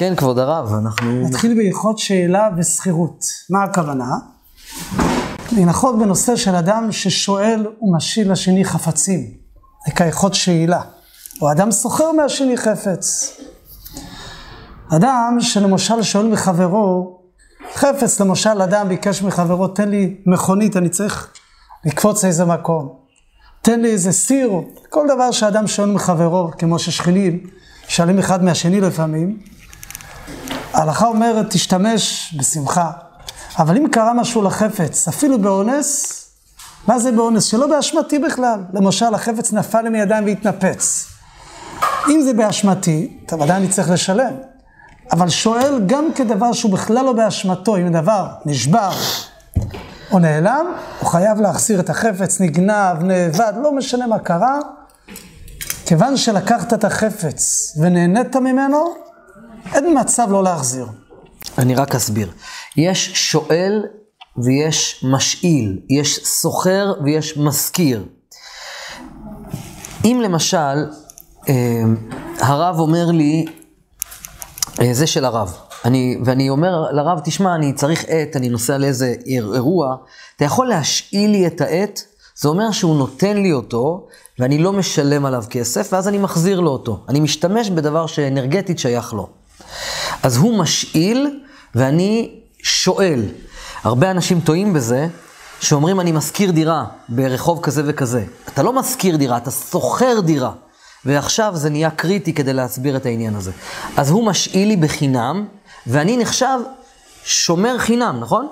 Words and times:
כן, 0.00 0.16
כבוד 0.16 0.38
הרב, 0.38 0.74
אנחנו... 0.74 1.22
נתחיל 1.22 1.54
בהלכות 1.54 1.98
שאלה 1.98 2.48
ושכירות. 2.56 3.24
מה 3.50 3.62
הכוונה? 3.62 4.14
להנחות 5.52 5.98
בנושא 5.98 6.36
של 6.36 6.54
אדם 6.54 6.92
ששואל 6.92 7.66
ומשיל 7.82 8.32
לשני 8.32 8.64
חפצים, 8.64 9.20
זה 9.86 9.92
כהלכות 9.92 10.34
שאלה. 10.34 10.80
או 11.42 11.52
אדם 11.52 11.70
סוחר 11.70 12.12
מהשני 12.12 12.56
חפץ. 12.56 13.36
אדם 14.96 15.36
שלמשל 15.40 16.02
שואל 16.02 16.26
מחברו, 16.26 17.20
חפץ, 17.74 18.20
למשל 18.20 18.62
אדם 18.62 18.88
ביקש 18.88 19.22
מחברו, 19.22 19.68
תן 19.68 19.88
לי 19.88 20.16
מכונית, 20.26 20.76
אני 20.76 20.88
צריך 20.88 21.32
לקפוץ 21.84 22.24
לאיזה 22.24 22.44
מקום. 22.44 22.94
תן 23.62 23.80
לי 23.80 23.90
איזה 23.90 24.12
סיר, 24.12 24.50
כל 24.88 25.06
דבר 25.14 25.30
שאדם 25.30 25.66
שואל 25.66 25.90
מחברו, 25.90 26.50
כמו 26.58 26.78
ששכנים 26.78 27.46
שואלים 27.88 28.18
אחד 28.18 28.44
מהשני 28.44 28.80
לפעמים. 28.80 29.59
ההלכה 30.74 31.06
אומרת, 31.06 31.46
תשתמש 31.50 32.34
בשמחה. 32.38 32.90
אבל 33.58 33.76
אם 33.76 33.86
קרה 33.88 34.14
משהו 34.14 34.42
לחפץ, 34.42 35.08
אפילו 35.08 35.38
באונס, 35.38 36.16
מה 36.86 36.98
זה 36.98 37.12
באונס? 37.12 37.44
שלא 37.44 37.66
באשמתי 37.66 38.18
בכלל. 38.18 38.60
למשל, 38.72 39.14
החפץ 39.14 39.52
נפל 39.52 39.82
לי 39.82 39.88
מידיים 39.88 40.24
והתנפץ. 40.24 41.06
אם 42.08 42.22
זה 42.22 42.32
באשמתי, 42.34 43.18
טוב, 43.26 43.42
עדיין 43.42 43.68
צריך 43.68 43.90
לשלם. 43.90 44.32
אבל 45.12 45.28
שואל 45.28 45.80
גם 45.86 46.12
כדבר 46.14 46.52
שהוא 46.52 46.72
בכלל 46.72 47.04
לא 47.04 47.12
באשמתו, 47.12 47.76
אם 47.76 47.86
הדבר 47.86 48.28
נשבר 48.46 48.90
או 50.12 50.18
נעלם, 50.18 50.66
הוא 51.00 51.08
חייב 51.08 51.40
להחזיר 51.40 51.80
את 51.80 51.90
החפץ, 51.90 52.40
נגנב, 52.40 53.02
נאבד, 53.02 53.52
לא 53.62 53.72
משנה 53.72 54.06
מה 54.06 54.18
קרה. 54.18 54.58
כיוון 55.86 56.16
שלקחת 56.16 56.72
את 56.72 56.84
החפץ 56.84 57.72
ונהנית 57.80 58.36
ממנו, 58.36 58.94
אין 59.74 59.98
מצב 60.00 60.28
לא 60.30 60.44
להחזיר. 60.44 60.86
אני 61.58 61.74
רק 61.74 61.94
אסביר. 61.94 62.30
יש 62.76 63.30
שואל 63.30 63.84
ויש 64.38 65.04
משאיל, 65.08 65.80
יש 65.90 66.20
סוחר 66.24 66.92
ויש 67.04 67.38
משכיר. 67.38 68.04
אם 70.04 70.20
למשל, 70.24 70.86
אה, 71.48 71.82
הרב 72.38 72.78
אומר 72.78 73.06
לי, 73.06 73.46
אה, 74.80 74.94
זה 74.94 75.06
של 75.06 75.24
הרב, 75.24 75.56
אני, 75.84 76.18
ואני 76.24 76.50
אומר 76.50 76.90
לרב, 76.92 77.20
תשמע, 77.24 77.54
אני 77.54 77.72
צריך 77.72 78.04
עט, 78.08 78.36
אני 78.36 78.48
נוסע 78.48 78.78
לאיזה 78.78 79.14
אירוע, 79.26 79.96
אתה 80.36 80.44
יכול 80.44 80.66
להשאיל 80.66 81.30
לי 81.30 81.46
את 81.46 81.60
העט? 81.60 82.00
זה 82.36 82.48
אומר 82.48 82.70
שהוא 82.70 82.96
נותן 82.96 83.36
לי 83.36 83.52
אותו, 83.52 84.06
ואני 84.38 84.58
לא 84.58 84.72
משלם 84.72 85.26
עליו 85.26 85.44
כסף, 85.50 85.88
ואז 85.92 86.08
אני 86.08 86.18
מחזיר 86.18 86.60
לו 86.60 86.70
אותו. 86.70 87.04
אני 87.08 87.20
משתמש 87.20 87.70
בדבר 87.70 88.06
שאנרגטית 88.06 88.78
שייך 88.78 89.12
לו. 89.12 89.39
אז 90.22 90.36
הוא 90.36 90.58
משאיל, 90.58 91.40
ואני 91.74 92.30
שואל. 92.62 93.22
הרבה 93.84 94.10
אנשים 94.10 94.40
טועים 94.40 94.72
בזה, 94.72 95.06
שאומרים, 95.60 96.00
אני 96.00 96.12
משכיר 96.12 96.50
דירה 96.50 96.84
ברחוב 97.08 97.60
כזה 97.62 97.82
וכזה. 97.86 98.24
אתה 98.48 98.62
לא 98.62 98.72
משכיר 98.72 99.16
דירה, 99.16 99.36
אתה 99.36 99.50
שוכר 99.50 100.20
דירה. 100.20 100.52
ועכשיו 101.04 101.52
זה 101.56 101.70
נהיה 101.70 101.90
קריטי 101.90 102.32
כדי 102.32 102.52
להסביר 102.52 102.96
את 102.96 103.06
העניין 103.06 103.34
הזה. 103.34 103.50
אז 103.96 104.10
הוא 104.10 104.26
משאיל 104.26 104.68
לי 104.68 104.76
בחינם, 104.76 105.46
ואני 105.86 106.16
נחשב 106.16 106.58
שומר 107.24 107.78
חינם, 107.78 108.20
נכון? 108.20 108.48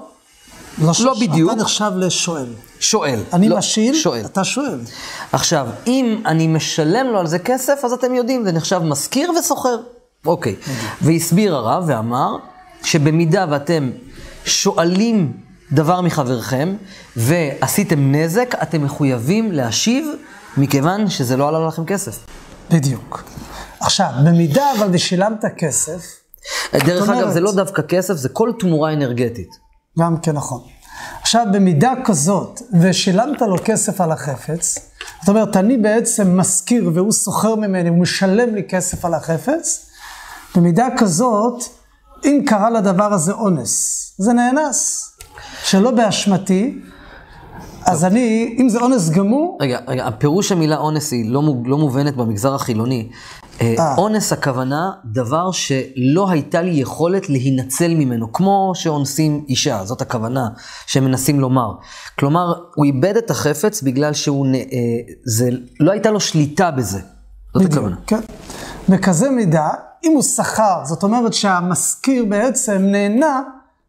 לא, 0.78 0.92
לא 1.00 1.14
בדיוק. 1.20 1.52
אתה 1.52 1.60
נחשב 1.60 1.90
לשואל. 1.96 2.46
שואל. 2.80 3.20
אני 3.32 3.48
לא, 3.48 3.56
משאיל, 3.56 3.94
שואל. 3.94 4.24
אתה 4.24 4.44
שואל. 4.44 4.80
עכשיו, 5.32 5.66
אם 5.86 6.22
אני 6.26 6.46
משלם 6.46 7.06
לו 7.06 7.18
על 7.18 7.26
זה 7.26 7.38
כסף, 7.38 7.80
אז 7.84 7.92
אתם 7.92 8.14
יודעים, 8.14 8.44
זה 8.44 8.52
נחשב 8.52 8.78
משכיר 8.78 9.32
וסוחר. 9.38 9.76
אוקיי. 10.26 10.54
והסביר 11.02 11.54
הרב 11.54 11.84
ואמר, 11.86 12.36
שבמידה 12.82 13.46
ואתם 13.50 13.90
שואלים 14.44 15.32
דבר 15.72 16.00
מחברכם, 16.00 16.76
ועשיתם 17.16 18.14
נזק, 18.14 18.54
אתם 18.62 18.84
מחויבים 18.84 19.52
להשיב, 19.52 20.06
מכיוון 20.56 21.10
שזה 21.10 21.36
לא 21.36 21.48
עלה 21.48 21.66
לכם 21.66 21.84
כסף. 21.84 22.26
בדיוק. 22.70 23.24
עכשיו, 23.80 24.10
במידה 24.26 24.72
אבל 24.78 24.88
ושילמת 24.92 25.44
כסף, 25.58 26.00
דרך 26.74 27.02
אומרת- 27.02 27.18
אגב, 27.22 27.30
זה 27.32 27.40
לא 27.40 27.52
דווקא 27.52 27.82
כסף, 27.82 28.14
זה 28.14 28.28
כל 28.28 28.52
תמורה 28.58 28.92
אנרגטית. 28.92 29.48
גם 29.98 30.16
כן 30.20 30.32
נכון. 30.32 30.60
עכשיו, 31.20 31.46
במידה 31.52 31.92
כזאת, 32.04 32.60
ושילמת 32.80 33.42
לו 33.42 33.56
כסף 33.64 34.00
על 34.00 34.12
החפץ, 34.12 34.78
זאת 35.20 35.28
אומרת, 35.28 35.56
אני 35.56 35.76
בעצם 35.76 36.40
משכיר 36.40 36.90
והוא 36.94 37.12
סוחר 37.12 37.54
ממני, 37.54 37.88
הוא 37.88 37.98
משלם 37.98 38.54
לי 38.54 38.62
כסף 38.68 39.04
על 39.04 39.14
החפץ, 39.14 39.87
במידה 40.56 40.88
כזאת, 40.98 41.62
אם 42.24 42.42
קרה 42.46 42.70
לדבר 42.70 43.12
הזה 43.12 43.32
אונס, 43.32 44.04
זה 44.18 44.32
נאנס. 44.32 45.04
שלא 45.64 45.90
באשמתי, 45.90 46.78
אז 47.86 48.04
אני, 48.04 48.56
אם 48.60 48.68
זה 48.68 48.78
אונס 48.78 49.10
גמור, 49.10 49.58
רגע, 49.62 49.78
רגע, 49.88 50.06
הפירוש 50.06 50.52
המילה 50.52 50.76
אונס 50.76 51.12
היא 51.12 51.30
לא, 51.30 51.42
מו- 51.42 51.62
לא 51.66 51.78
מובנת 51.78 52.16
במגזר 52.16 52.54
החילוני. 52.54 53.08
אה, 53.60 53.74
אה. 53.78 53.94
אונס 53.96 54.32
הכוונה, 54.32 54.90
דבר 55.04 55.50
שלא 55.50 56.30
הייתה 56.30 56.62
לי 56.62 56.70
יכולת 56.70 57.28
להינצל 57.28 57.94
ממנו, 57.94 58.32
כמו 58.32 58.72
שאונסים 58.74 59.44
אישה, 59.48 59.84
זאת 59.84 60.00
הכוונה 60.00 60.48
שהם 60.86 61.04
מנסים 61.04 61.40
לומר. 61.40 61.72
כלומר, 62.18 62.52
הוא 62.74 62.84
איבד 62.84 63.16
את 63.16 63.30
החפץ 63.30 63.82
בגלל 63.82 64.12
שהוא, 64.12 64.46
אה, 64.46 64.60
זה, 65.24 65.48
לא 65.80 65.92
הייתה 65.92 66.10
לו 66.10 66.20
שליטה 66.20 66.70
בזה. 66.70 67.00
זאת 67.54 67.64
הכוונה. 67.72 67.96
כן. 68.06 68.20
בכזה 68.88 69.30
מידה, 69.30 69.68
אם 70.04 70.12
הוא 70.12 70.22
שכר, 70.22 70.80
זאת 70.84 71.02
אומרת 71.02 71.34
שהמשכיר 71.34 72.24
בעצם 72.24 72.78
נהנה 72.82 73.42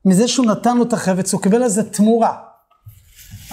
מזה 0.05 0.27
שהוא 0.27 0.45
נתן 0.45 0.77
לו 0.77 0.83
את 0.83 0.93
החפץ, 0.93 1.33
הוא 1.33 1.41
קיבל 1.41 1.63
איזה 1.63 1.83
תמורה. 1.83 2.33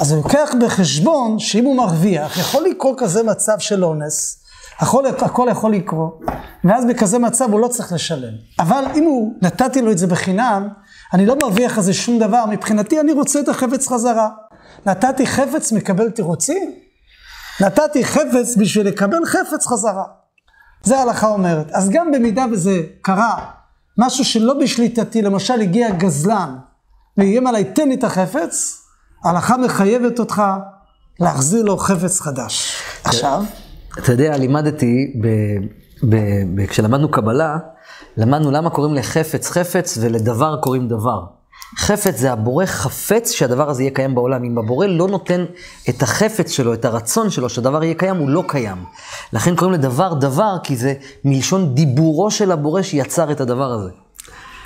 אז 0.01 0.13
הוא 0.13 0.23
לוקח 0.23 0.51
בחשבון 0.61 1.39
שאם 1.39 1.65
הוא 1.65 1.77
מרוויח, 1.77 2.39
יכול 2.39 2.65
לקרות 2.65 3.01
כזה 3.01 3.23
מצב 3.23 3.59
של 3.59 3.85
אונס, 3.85 4.43
הכל, 4.79 5.07
הכל 5.07 5.49
יכול 5.51 5.73
לקרות, 5.73 6.21
ואז 6.65 6.85
בכזה 6.85 7.19
מצב 7.19 7.53
הוא 7.53 7.61
לא 7.61 7.69
צריך 7.69 7.93
לשלם. 7.93 8.35
אבל 8.59 8.85
אם 8.95 9.05
הוא, 9.05 9.35
נתתי 9.43 9.83
לו 9.83 9.93
את 9.93 9.99
זה 9.99 10.07
בחינם, 10.07 10.69
אני 11.15 11.27
לא 11.27 11.37
מרוויח 11.43 11.77
על 11.79 11.85
זה 11.85 11.95
שום 11.95 12.19
דבר, 12.19 12.45
מבחינתי 12.51 13.01
אני 13.01 13.13
רוצה 13.13 13.41
את 13.41 13.49
החפץ 13.49 13.89
חזרה. 13.89 14.29
נתתי 14.87 15.27
חפץ, 15.27 15.73
מקבל 15.73 16.11
תירוצים? 16.11 16.73
נתתי 17.61 18.05
חפץ 18.05 18.57
בשביל 18.57 18.87
לקבל 18.87 19.27
חפץ 19.27 19.67
חזרה. 19.67 20.05
זה 20.83 20.99
ההלכה 20.99 21.29
אומרת. 21.29 21.71
אז 21.73 21.91
גם 21.91 22.13
במידה 22.13 22.45
וזה 22.53 22.83
קרה, 23.03 23.45
משהו 23.99 24.25
שלא 24.25 24.55
בשליטתי, 24.55 25.23
למשל 25.23 25.61
הגיע 25.61 25.91
גזלן 25.91 26.57
ואיים 27.17 27.47
עליי, 27.47 27.65
תן 27.65 27.89
לי 27.89 27.95
את 27.95 28.05
החפץ, 28.05 28.83
ההלכה 29.25 29.57
מחייבת 29.57 30.19
אותך 30.19 30.43
להחזיר 31.21 31.63
לו 31.65 31.77
חפץ 31.77 32.21
חדש. 32.21 32.83
עכשיו, 33.05 33.45
אתה 33.99 34.13
יודע, 34.13 34.37
לימדתי, 34.37 35.13
ב, 35.21 35.27
ב, 36.09 36.17
ב, 36.55 36.67
כשלמדנו 36.67 37.11
קבלה, 37.11 37.59
למדנו 38.17 38.51
למה 38.51 38.71
קוראים 38.71 38.95
לחפץ 38.95 39.51
חפץ 39.51 39.99
ולדבר 40.01 40.57
קוראים 40.63 40.89
דבר. 40.89 41.36
חפץ 41.79 42.19
זה 42.19 42.33
הבורא 42.33 42.67
חפץ 42.67 43.31
שהדבר 43.31 43.71
הזה 43.71 43.83
יהיה 43.83 43.91
קיים 43.95 44.15
בעולם. 44.15 44.45
אם 44.45 44.59
הבורא 44.59 44.87
לא 44.87 45.09
נותן 45.09 45.45
את 45.89 46.03
החפץ 46.03 46.51
שלו, 46.51 46.75
את 46.75 46.85
הרצון 46.85 47.31
שלו 47.31 47.49
שהדבר 47.49 47.85
יהיה 47.85 47.95
קיים, 47.95 48.17
הוא 48.17 48.29
לא 48.29 48.45
קיים. 48.49 48.85
לכן 49.33 49.57
קוראים 49.57 49.75
לדבר 49.75 50.15
דבר, 50.15 50.57
כי 50.63 50.77
זה 50.77 50.95
מלשון 51.25 51.75
דיבורו 51.75 52.31
של 52.31 52.53
הבורא 52.53 52.83
שיצר 52.83 53.33
את 53.33 53.41
הדבר 53.41 53.73
הזה. 53.73 53.91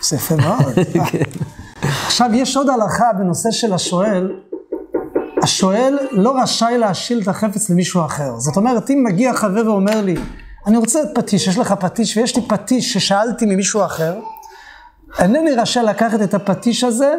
זה 0.00 0.16
יפה 0.16 0.36
מאוד. 0.36 0.74
עכשיו, 2.06 2.30
יש 2.32 2.56
עוד 2.56 2.68
הלכה 2.68 3.12
בנושא 3.18 3.50
של 3.50 3.72
השואל. 3.72 4.32
השואל 5.42 5.98
לא 6.10 6.42
רשאי 6.42 6.78
להשיל 6.78 7.20
את 7.22 7.28
החפץ 7.28 7.70
למישהו 7.70 8.04
אחר. 8.04 8.38
זאת 8.38 8.56
אומרת, 8.56 8.90
אם 8.90 9.04
מגיע 9.08 9.34
חבר 9.34 9.66
ואומר 9.66 10.00
לי, 10.00 10.16
אני 10.66 10.76
רוצה 10.76 11.02
את 11.02 11.08
פטיש, 11.14 11.46
יש 11.46 11.58
לך 11.58 11.72
פטיש, 11.72 12.16
ויש 12.16 12.36
לי 12.36 12.42
פטיש 12.48 12.92
ששאלתי 12.92 13.46
ממישהו 13.46 13.84
אחר, 13.84 14.14
אינני 15.18 15.54
רשאי 15.54 15.82
לקחת 15.82 16.22
את 16.22 16.34
הפטיש 16.34 16.84
הזה, 16.84 17.14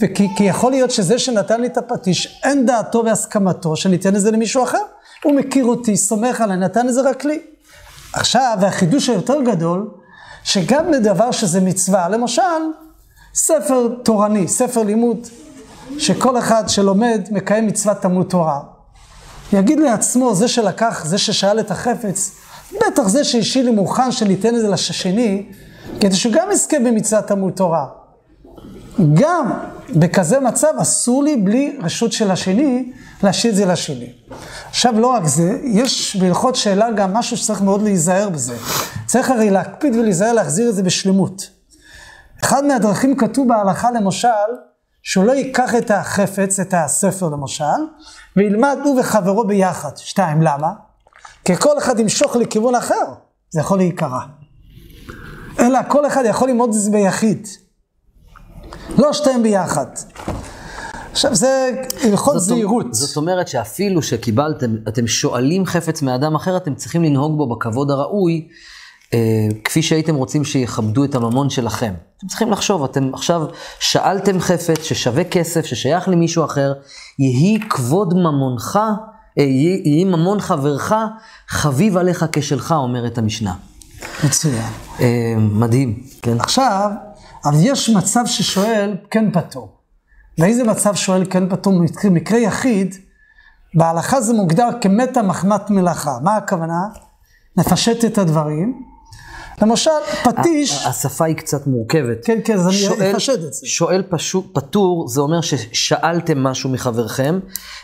וכי 0.00 0.28
כי 0.36 0.44
יכול 0.44 0.70
להיות 0.70 0.90
שזה 0.90 1.18
שנתן 1.18 1.60
לי 1.60 1.66
את 1.66 1.78
הפטיש, 1.78 2.40
אין 2.44 2.66
דעתו 2.66 3.02
והסכמתו 3.04 3.76
שניתן 3.76 4.16
את 4.16 4.20
זה 4.20 4.30
למישהו 4.30 4.62
אחר. 4.62 4.82
הוא 5.24 5.34
מכיר 5.34 5.64
אותי, 5.64 5.96
סומך 5.96 6.40
עליי, 6.40 6.56
נתן 6.56 6.88
את 6.88 6.94
זה 6.94 7.00
רק 7.00 7.24
לי. 7.24 7.40
עכשיו, 8.12 8.58
והחידוש 8.60 9.08
היותר 9.08 9.42
גדול, 9.42 9.90
שגם 10.44 10.90
בדבר 10.92 11.30
שזה 11.30 11.60
מצווה, 11.60 12.08
למשל, 12.08 12.42
ספר 13.34 13.88
תורני, 14.02 14.48
ספר 14.48 14.82
לימוד, 14.82 15.26
שכל 15.98 16.38
אחד 16.38 16.68
שלומד 16.68 17.28
מקיים 17.30 17.66
מצוות 17.66 18.00
תלמוד 18.02 18.26
תורה. 18.26 18.60
יגיד 19.52 19.80
לעצמו, 19.80 20.34
זה 20.34 20.48
שלקח, 20.48 21.04
זה 21.04 21.18
ששאל 21.18 21.60
את 21.60 21.70
החפץ, 21.70 22.30
בטח 22.72 23.08
זה 23.08 23.24
שהשאיר 23.24 23.64
לי 23.64 23.70
מוכן 23.70 24.12
שניתן 24.12 24.54
את 24.54 24.60
זה 24.60 24.68
לשני, 24.68 25.46
כדי 26.00 26.16
שהוא 26.16 26.32
גם 26.32 26.48
יזכה 26.52 26.78
במצוות 26.78 27.26
תלמוד 27.26 27.52
תורה. 27.52 27.86
גם 29.14 29.50
בכזה 29.96 30.40
מצב 30.40 30.72
אסור 30.80 31.24
לי 31.24 31.36
בלי 31.36 31.78
רשות 31.82 32.12
של 32.12 32.30
השני 32.30 32.92
להשאיר 33.22 33.52
את 33.52 33.56
זה 33.56 33.66
לשני. 33.66 34.12
עכשיו 34.68 35.00
לא 35.00 35.06
רק 35.06 35.24
זה, 35.24 35.58
יש 35.64 36.16
בהלכות 36.16 36.56
שאלה 36.56 36.90
גם 36.90 37.14
משהו 37.14 37.36
שצריך 37.36 37.62
מאוד 37.62 37.82
להיזהר 37.82 38.28
בזה. 38.28 38.56
צריך 39.06 39.30
הרי 39.30 39.50
להקפיד 39.50 39.96
ולהיזהר 39.96 40.32
להחזיר 40.32 40.70
את 40.70 40.74
זה 40.74 40.82
בשלמות. 40.82 41.50
אחד 42.44 42.64
מהדרכים 42.64 43.16
כתוב 43.16 43.48
בהלכה 43.48 43.90
למשל, 43.90 44.28
שהוא 45.02 45.24
לא 45.24 45.32
ייקח 45.32 45.74
את 45.74 45.90
החפץ, 45.90 46.60
את 46.60 46.74
הספר 46.76 47.28
למשל, 47.28 47.64
וילמד 48.36 48.78
הוא 48.84 49.00
וחברו 49.00 49.46
ביחד. 49.46 49.96
שתיים, 49.96 50.42
למה? 50.42 50.72
כי 51.44 51.56
כל 51.56 51.78
אחד 51.78 51.98
ימשוך 51.98 52.36
לכיוון 52.36 52.74
אחר, 52.74 53.04
זה 53.50 53.60
יכול 53.60 53.78
להיקרע. 53.78 54.20
אלא 55.60 55.78
כל 55.88 56.06
אחד 56.06 56.22
יכול 56.26 56.48
ללמוד 56.48 56.68
את 56.68 56.74
זה 56.80 56.90
ביחיד. 56.90 57.48
לא 58.98 59.12
שתיהם 59.12 59.42
ביחד. 59.42 59.86
עכשיו 61.12 61.34
זה 61.34 61.70
הלכות 62.02 62.40
זהירות. 62.40 62.94
זאת 62.94 63.16
אומרת 63.16 63.48
שאפילו 63.48 64.02
שקיבלתם, 64.02 64.74
אתם 64.88 65.06
שואלים 65.06 65.66
חפץ 65.66 66.02
מאדם 66.02 66.34
אחר, 66.34 66.56
אתם 66.56 66.74
צריכים 66.74 67.04
לנהוג 67.04 67.36
בו 67.36 67.48
בכבוד 67.48 67.90
הראוי, 67.90 68.48
אה, 69.14 69.18
כפי 69.64 69.82
שהייתם 69.82 70.14
רוצים 70.14 70.44
שיכבדו 70.44 71.04
את 71.04 71.14
הממון 71.14 71.50
שלכם. 71.50 71.94
אתם 72.18 72.26
צריכים 72.26 72.50
לחשוב, 72.50 72.84
אתם 72.84 73.10
עכשיו 73.14 73.42
שאלתם 73.80 74.40
חפץ 74.40 74.82
ששווה 74.82 75.24
כסף, 75.24 75.64
ששייך 75.66 76.08
למישהו 76.08 76.44
אחר, 76.44 76.72
יהי 77.18 77.60
כבוד 77.70 78.14
ממונך, 78.14 78.78
אה, 79.38 79.42
יהי, 79.42 80.04
ממון 80.04 80.40
חברך, 80.40 80.92
חביב 81.48 81.96
עליך 81.96 82.24
כשלך, 82.32 82.72
אומרת 82.72 83.18
המשנה. 83.18 83.54
מצוין. 84.24 84.72
אה, 85.00 85.34
מדהים, 85.38 86.02
כן. 86.22 86.40
עכשיו, 86.40 86.90
אבל 87.44 87.56
יש 87.60 87.90
מצב 87.90 88.26
ששואל 88.26 88.96
כן 89.10 89.30
פטור. 89.32 89.76
ואיזה 90.38 90.64
מצב 90.64 90.94
שואל 90.94 91.24
כן 91.30 91.48
פטור? 91.48 91.72
מקרה, 91.72 92.10
מקרה 92.10 92.38
יחיד, 92.38 92.94
בהלכה 93.74 94.20
זה 94.20 94.32
מוגדר 94.32 94.68
כמתה 94.80 95.22
מחמת 95.22 95.70
מלאכה. 95.70 96.18
מה 96.22 96.36
הכוונה? 96.36 96.80
נפשט 97.56 98.04
את 98.04 98.18
הדברים. 98.18 98.82
למשל, 99.62 99.90
פטיש... 100.24 100.86
השפה 100.86 101.24
היא 101.24 101.36
קצת 101.36 101.66
מורכבת. 101.66 102.24
כן, 102.24 102.38
כן, 102.44 102.54
אז 102.54 102.68
אני 102.68 103.10
אפשט 103.10 103.34
את 103.34 103.54
זה. 103.54 103.66
שואל 103.66 104.02
פשו, 104.08 104.52
פטור, 104.52 105.08
זה 105.08 105.20
אומר 105.20 105.40
ששאלתם 105.40 106.38
משהו 106.38 106.70
מחברכם, 106.70 107.38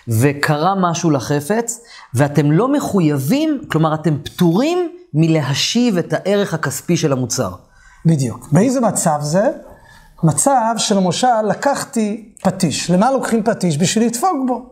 וקרה 0.09 0.75
משהו 0.81 1.11
לחפץ, 1.11 1.81
ואתם 2.15 2.53
לא 2.53 2.73
מחויבים, 2.73 3.61
כלומר, 3.71 3.95
אתם 3.95 4.19
פטורים 4.25 4.93
מלהשיב 5.15 5.99
את 5.99 6.13
הערך 6.13 6.55
הכספי 6.55 6.97
של 6.97 7.13
המוצר. 7.13 7.51
בדיוק. 8.07 8.49
באיזה 8.53 8.81
מצב 8.81 9.19
זה? 9.21 9.51
מצב 10.23 10.75
שלמשל 10.77 11.43
לקחתי 11.49 12.33
פטיש. 12.43 12.91
למה 12.91 13.11
לוקחים 13.11 13.43
פטיש? 13.43 13.79
בשביל 13.79 14.07
לדפוק 14.07 14.39
בו. 14.47 14.67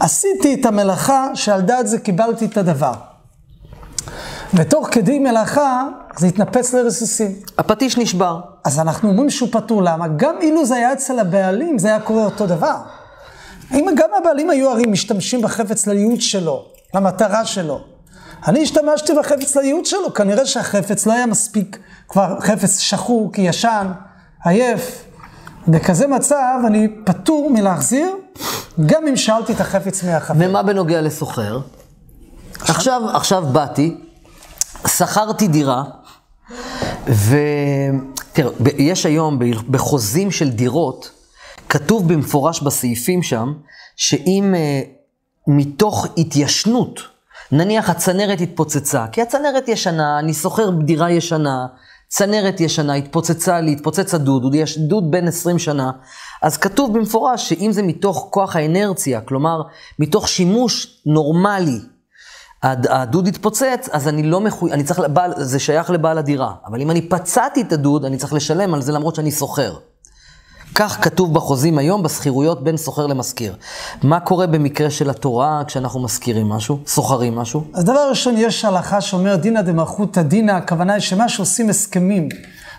עשיתי 0.00 0.54
את 0.54 0.66
המלאכה 0.66 1.28
שעל 1.34 1.60
דעת 1.60 1.86
זה 1.86 1.98
קיבלתי 1.98 2.44
את 2.44 2.56
הדבר. 2.56 2.92
ותוך 4.54 4.88
כדי 4.90 5.18
מלאכה 5.18 5.88
זה 6.18 6.26
התנפץ 6.26 6.74
לרסיסים. 6.74 7.32
הפטיש 7.58 7.98
נשבר. 7.98 8.40
אז 8.64 8.78
אנחנו 8.78 9.08
אומרים 9.08 9.30
שהוא 9.30 9.48
פטור, 9.52 9.82
למה? 9.82 10.08
גם 10.16 10.34
אילו 10.40 10.64
זה 10.64 10.74
היה 10.74 10.92
אצל 10.92 11.18
הבעלים, 11.18 11.78
זה 11.78 11.88
היה 11.88 12.00
קורה 12.00 12.24
אותו 12.24 12.46
דבר. 12.46 12.76
אם 13.72 13.86
גם 13.96 14.08
הבעלים 14.20 14.50
היו 14.50 14.70
הרי 14.70 14.86
משתמשים 14.86 15.42
בחפץ 15.42 15.86
לייעוד 15.86 16.20
שלו, 16.20 16.64
למטרה 16.94 17.44
שלו. 17.44 17.95
אני 18.48 18.62
השתמשתי 18.62 19.12
בחפץ 19.18 19.56
לייעוד 19.56 19.86
שלו, 19.86 20.14
כנראה 20.14 20.46
שהחפץ 20.46 21.06
לא 21.06 21.12
היה 21.12 21.26
מספיק, 21.26 21.78
כבר 22.08 22.40
חפץ 22.40 22.78
שחוק, 22.78 23.38
ישן, 23.38 23.86
עייף. 24.44 25.04
בכזה 25.68 26.06
מצב 26.06 26.58
אני 26.66 26.88
פטור 27.04 27.50
מלהחזיר, 27.50 28.16
גם 28.86 29.06
אם 29.06 29.16
שאלתי 29.16 29.52
את 29.52 29.60
החפץ 29.60 30.04
מהחפץ. 30.04 30.36
ומה 30.38 30.62
בנוגע 30.62 31.00
לסוחר? 31.00 31.60
עכשיו, 32.60 33.02
עכשיו 33.14 33.44
באתי, 33.52 33.96
שכרתי 34.86 35.48
דירה, 35.48 35.84
ותראה, 37.06 38.52
יש 38.78 39.06
היום 39.06 39.38
בחוזים 39.70 40.30
של 40.30 40.50
דירות, 40.50 41.10
כתוב 41.68 42.12
במפורש 42.12 42.60
בסעיפים 42.60 43.22
שם, 43.22 43.52
שאם 43.96 44.54
uh, 44.54 44.88
מתוך 45.46 46.06
התיישנות, 46.16 47.00
נניח 47.52 47.90
הצנרת 47.90 48.40
התפוצצה, 48.40 49.06
כי 49.12 49.22
הצנרת 49.22 49.68
ישנה, 49.68 50.18
אני 50.18 50.34
שוכר 50.34 50.70
דירה 50.70 51.10
ישנה, 51.10 51.66
צנרת 52.08 52.60
ישנה, 52.60 52.94
התפוצצה 52.94 53.60
לי, 53.60 53.72
התפוצץ 53.72 54.14
הדוד, 54.14 54.54
יש 54.54 54.78
דוד 54.78 55.10
בן 55.10 55.28
20 55.28 55.58
שנה, 55.58 55.90
אז 56.42 56.56
כתוב 56.56 56.98
במפורש 56.98 57.48
שאם 57.48 57.72
זה 57.72 57.82
מתוך 57.82 58.28
כוח 58.30 58.56
האנרציה, 58.56 59.20
כלומר, 59.20 59.62
מתוך 59.98 60.28
שימוש 60.28 61.02
נורמלי, 61.06 61.80
הדוד 62.62 63.26
התפוצץ, 63.26 63.88
אז 63.92 64.08
אני 64.08 64.22
לא 64.22 64.40
מחויב, 64.40 64.72
אני 64.72 64.84
צריך, 64.84 64.98
לבעל, 64.98 65.32
זה 65.36 65.58
שייך 65.58 65.90
לבעל 65.90 66.18
הדירה. 66.18 66.54
אבל 66.66 66.80
אם 66.80 66.90
אני 66.90 67.08
פצעתי 67.08 67.62
את 67.62 67.72
הדוד, 67.72 68.04
אני 68.04 68.16
צריך 68.16 68.32
לשלם 68.32 68.74
על 68.74 68.82
זה 68.82 68.92
למרות 68.92 69.14
שאני 69.14 69.30
שוכר. 69.30 69.76
כך 70.78 70.98
כתוב 71.04 71.34
בחוזים 71.34 71.78
היום, 71.78 72.02
בשכירויות 72.02 72.64
בין 72.64 72.76
סוחר 72.76 73.06
למשכיר. 73.06 73.54
מה 74.02 74.20
קורה 74.20 74.46
במקרה 74.46 74.90
של 74.90 75.10
התורה 75.10 75.62
כשאנחנו 75.66 76.00
משכירים 76.00 76.48
משהו, 76.48 76.78
סוחרים 76.86 77.36
משהו? 77.36 77.64
אז 77.74 77.84
דבר 77.84 78.08
ראשון, 78.08 78.34
יש 78.36 78.64
הלכה 78.64 79.00
שאומר 79.00 79.36
דינא 79.36 79.60
דמלכותא 79.62 80.22
דינא, 80.22 80.52
הכוונה 80.52 80.92
היא 80.92 81.00
שמה 81.00 81.28
שעושים 81.28 81.68
הסכמים 81.68 82.28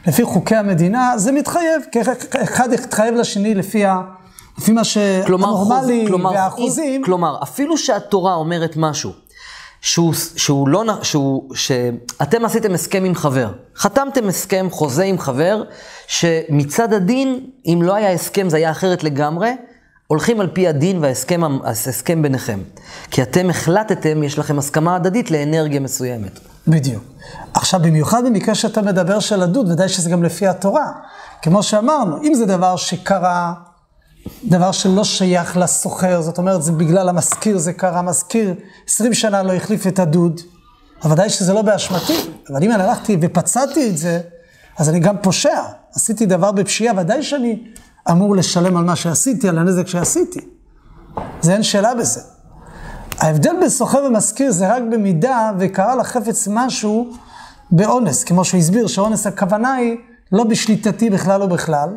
לפי 0.07 0.23
חוקי 0.23 0.55
המדינה, 0.55 1.13
זה 1.17 1.31
מתחייב, 1.31 1.81
כי 1.91 1.99
אחד 2.43 2.69
יתחייב 2.73 3.15
לשני 3.15 3.55
לפי 3.55 3.85
ה... 3.85 4.01
לפי 4.57 4.71
מה 4.71 4.83
שהנורמלי 4.83 6.07
והאחוזים. 6.23 7.03
כלומר, 7.03 7.43
אפילו 7.43 7.77
שהתורה 7.77 8.33
אומרת 8.33 8.73
משהו, 8.77 9.11
שהוא, 9.87 10.13
שהוא 10.35 10.67
לא, 10.67 10.83
שהוא, 11.01 11.55
שאתם 11.55 12.45
עשיתם 12.45 12.73
הסכם 12.73 13.03
עם 13.05 13.15
חבר. 13.15 13.51
חתמתם 13.75 14.27
הסכם, 14.27 14.67
חוזה 14.71 15.03
עם 15.03 15.19
חבר, 15.19 15.63
שמצד 16.07 16.93
הדין, 16.93 17.39
אם 17.65 17.79
לא 17.83 17.95
היה 17.95 18.11
הסכם 18.11 18.49
זה 18.49 18.57
היה 18.57 18.71
אחרת 18.71 19.03
לגמרי, 19.03 19.49
הולכים 20.07 20.39
על 20.39 20.47
פי 20.47 20.67
הדין 20.67 20.99
וההסכם 21.01 22.21
ביניכם. 22.21 22.59
כי 23.11 23.21
אתם 23.21 23.49
החלטתם, 23.49 24.23
יש 24.23 24.39
לכם 24.39 24.59
הסכמה 24.59 24.95
הדדית 24.95 25.31
לאנרגיה 25.31 25.79
מסוימת. 25.79 26.39
בדיוק. 26.67 27.03
עכשיו, 27.53 27.79
במיוחד 27.79 28.25
במקרה 28.25 28.55
שאתה 28.55 28.81
מדבר 28.81 29.19
של 29.19 29.41
הדוד, 29.41 29.71
ודאי 29.71 29.89
שזה 29.89 30.09
גם 30.09 30.23
לפי 30.23 30.47
התורה. 30.47 30.91
כמו 31.41 31.63
שאמרנו, 31.63 32.17
אם 32.23 32.33
זה 32.33 32.45
דבר 32.45 32.75
שקרה 32.75 33.53
דבר 34.45 34.71
שלא 34.71 35.03
שייך 35.03 35.57
לסוחר, 35.57 36.21
זאת 36.21 36.37
אומרת, 36.37 36.63
זה 36.63 36.71
בגלל 36.71 37.09
המשכיר, 37.09 37.57
זה 37.57 37.73
קרה, 37.73 37.99
המשכיר 37.99 38.53
20 38.87 39.13
שנה 39.13 39.43
לא 39.43 39.53
החליף 39.53 39.87
את 39.87 39.99
הדוד, 39.99 40.41
אבל 41.03 41.11
ודאי 41.11 41.29
שזה 41.29 41.53
לא 41.53 41.61
באשמתי, 41.61 42.17
אבל 42.49 42.63
אם 42.63 42.71
אני 42.71 42.83
הלכתי 42.83 43.17
ופצעתי 43.21 43.89
את 43.89 43.97
זה, 43.97 44.21
אז 44.77 44.89
אני 44.89 44.99
גם 44.99 45.15
פושע, 45.21 45.61
עשיתי 45.95 46.25
דבר 46.25 46.51
בפשיעה, 46.51 46.93
ודאי 46.97 47.23
שאני 47.23 47.63
אמור 48.11 48.35
לשלם 48.35 48.77
על 48.77 48.83
מה 48.83 48.95
שעשיתי, 48.95 49.49
על 49.49 49.57
הנזק 49.57 49.87
שעשיתי. 49.87 50.39
זה 51.41 51.53
אין 51.53 51.63
שאלה 51.63 51.95
בזה. 51.95 52.21
ההבדל 53.19 53.55
בין 53.59 53.69
סוחר 53.69 54.03
ומשכיר 54.07 54.51
זה 54.51 54.75
רק 54.75 54.81
במידה 54.91 55.51
וקרה 55.59 55.95
לחפץ 55.95 56.47
משהו 56.51 57.11
באונס, 57.71 58.23
כמו 58.23 58.45
שהוא 58.45 58.59
הסביר, 58.59 58.87
שאונס 58.87 59.27
הכוונה 59.27 59.73
היא 59.73 59.97
לא 60.31 60.43
בשליטתי 60.43 61.09
בכלל 61.09 61.41
או 61.41 61.47
בכלל, 61.47 61.89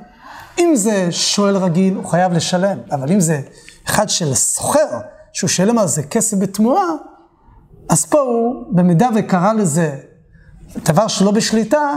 אם 0.61 0.77
זה 0.77 1.09
שואל 1.11 1.57
רגיל, 1.57 1.95
הוא 1.95 2.05
חייב 2.05 2.33
לשלם, 2.33 2.79
אבל 2.93 3.13
אם 3.13 3.21
זה 3.21 3.41
אחד 3.89 4.09
של 4.09 4.35
סוחר, 4.35 4.99
שהוא 5.33 5.49
שילם 5.49 5.79
על 5.79 5.89
זה 5.89 6.03
כסף 6.03 6.37
בתמורה, 6.39 6.87
אז 7.89 8.05
פה 8.05 8.19
הוא, 8.19 8.65
במידה 8.73 9.09
וקרא 9.17 9.53
לזה 9.53 9.97
דבר 10.77 11.09
שלא 11.09 11.31
בשליטה, 11.31 11.95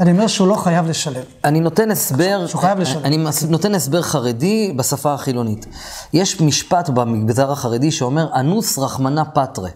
אני 0.00 0.10
אומר 0.10 0.26
שהוא 0.26 0.48
לא 0.48 0.54
חייב 0.54 0.86
לשלם. 0.86 1.22
אני 1.44 1.60
נותן 1.60 1.90
הסבר, 1.90 2.46
שהוא 2.46 2.60
חייב 2.60 2.78
לשלם. 2.78 3.04
אני 3.04 3.26
נותן 3.48 3.74
הסבר 3.74 4.02
חרדי 4.02 4.72
בשפה 4.76 5.14
החילונית. 5.14 5.66
יש 6.12 6.40
משפט 6.40 6.88
במגזר 6.88 7.52
החרדי 7.52 7.90
שאומר, 7.90 8.28
אנוס 8.34 8.78
רחמנא 8.78 9.22
פטרה. 9.34 9.68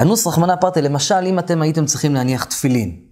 אנוס 0.00 0.26
רחמנא 0.26 0.56
פטרה, 0.56 0.82
למשל, 0.82 1.24
אם 1.26 1.38
אתם 1.38 1.62
הייתם 1.62 1.86
צריכים 1.86 2.14
להניח 2.14 2.44
תפילין. 2.44 3.07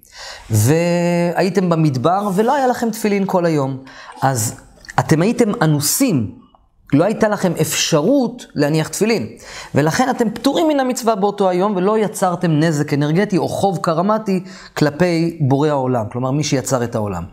והייתם 0.50 1.68
במדבר 1.68 2.28
ולא 2.34 2.54
היה 2.54 2.66
לכם 2.66 2.90
תפילין 2.90 3.24
כל 3.26 3.46
היום. 3.46 3.78
אז 4.22 4.60
אתם 4.98 5.22
הייתם 5.22 5.52
אנוסים, 5.62 6.46
לא 6.92 7.04
הייתה 7.04 7.28
לכם 7.28 7.52
אפשרות 7.60 8.46
להניח 8.54 8.88
תפילין. 8.88 9.26
ולכן 9.74 10.10
אתם 10.10 10.30
פטורים 10.30 10.68
מן 10.68 10.80
המצווה 10.80 11.14
באותו 11.14 11.48
היום 11.48 11.76
ולא 11.76 11.98
יצרתם 11.98 12.50
נזק 12.60 12.92
אנרגטי 12.92 13.38
או 13.38 13.48
חוב 13.48 13.78
קרמטי 13.82 14.44
כלפי 14.76 15.38
בורא 15.40 15.68
העולם, 15.68 16.04
כלומר 16.12 16.30
מי 16.30 16.44
שיצר 16.44 16.84
את 16.84 16.94
העולם. 16.94 17.24